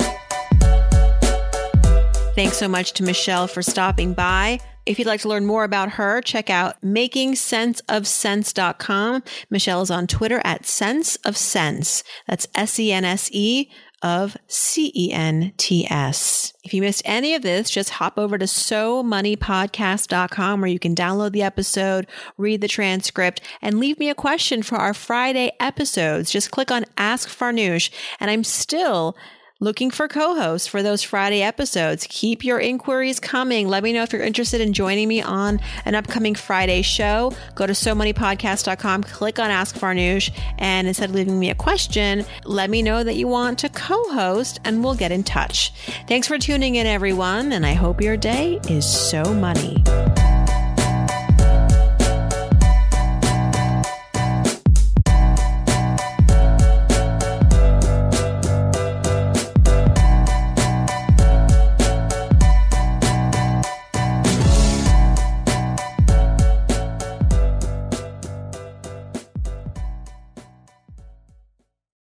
Thanks 2.34 2.56
so 2.56 2.68
much 2.68 2.92
to 2.92 3.02
Michelle 3.02 3.48
for 3.48 3.62
stopping 3.62 4.14
by. 4.14 4.60
If 4.88 4.98
you'd 4.98 5.06
like 5.06 5.20
to 5.20 5.28
learn 5.28 5.44
more 5.44 5.64
about 5.64 5.90
her, 5.92 6.22
check 6.22 6.48
out 6.48 6.80
makingsenseofcents.com. 6.80 9.22
Michelle 9.50 9.82
is 9.82 9.90
on 9.90 10.06
Twitter 10.06 10.40
at 10.44 10.64
Sense 10.64 11.16
of 11.16 11.36
Cents. 11.36 12.02
That's 12.26 12.48
S 12.54 12.80
E 12.80 12.90
N 12.90 13.04
S 13.04 13.28
E 13.30 13.68
of 14.00 14.38
C 14.46 14.90
E 14.96 15.12
N 15.12 15.52
T 15.58 15.86
S. 15.90 16.54
If 16.64 16.72
you 16.72 16.80
missed 16.80 17.02
any 17.04 17.34
of 17.34 17.42
this, 17.42 17.68
just 17.68 17.90
hop 17.90 18.16
over 18.16 18.38
to 18.38 18.46
SoMoneyPodcast.com 18.46 20.62
where 20.62 20.70
you 20.70 20.78
can 20.78 20.94
download 20.94 21.32
the 21.32 21.42
episode, 21.42 22.06
read 22.38 22.62
the 22.62 22.68
transcript, 22.68 23.42
and 23.60 23.78
leave 23.78 23.98
me 23.98 24.08
a 24.08 24.14
question 24.14 24.62
for 24.62 24.78
our 24.78 24.94
Friday 24.94 25.52
episodes. 25.60 26.30
Just 26.30 26.50
click 26.50 26.70
on 26.70 26.86
Ask 26.96 27.28
Farnoosh, 27.28 27.90
and 28.20 28.30
I'm 28.30 28.44
still 28.44 29.14
looking 29.60 29.90
for 29.90 30.06
co-hosts 30.06 30.68
for 30.68 30.82
those 30.82 31.02
Friday 31.02 31.42
episodes. 31.42 32.06
Keep 32.08 32.44
your 32.44 32.60
inquiries 32.60 33.18
coming. 33.18 33.68
Let 33.68 33.82
me 33.82 33.92
know 33.92 34.02
if 34.02 34.12
you're 34.12 34.22
interested 34.22 34.60
in 34.60 34.72
joining 34.72 35.08
me 35.08 35.20
on 35.20 35.60
an 35.84 35.94
upcoming 35.94 36.34
Friday 36.34 36.82
show. 36.82 37.32
Go 37.54 37.66
to 37.66 37.72
SoMoneyPodcast.com, 37.72 39.04
click 39.04 39.38
on 39.38 39.50
Ask 39.50 39.74
Farnoosh, 39.76 40.30
and 40.58 40.86
instead 40.86 41.10
of 41.10 41.14
leaving 41.14 41.38
me 41.38 41.50
a 41.50 41.54
question, 41.54 42.24
let 42.44 42.70
me 42.70 42.82
know 42.82 43.02
that 43.02 43.16
you 43.16 43.26
want 43.26 43.58
to 43.60 43.68
co-host 43.68 44.60
and 44.64 44.82
we'll 44.84 44.94
get 44.94 45.12
in 45.12 45.24
touch. 45.24 45.72
Thanks 46.06 46.28
for 46.28 46.38
tuning 46.38 46.76
in, 46.76 46.86
everyone, 46.86 47.52
and 47.52 47.66
I 47.66 47.74
hope 47.74 48.00
your 48.00 48.16
day 48.16 48.60
is 48.68 48.86
so 48.86 49.22
money. 49.34 49.82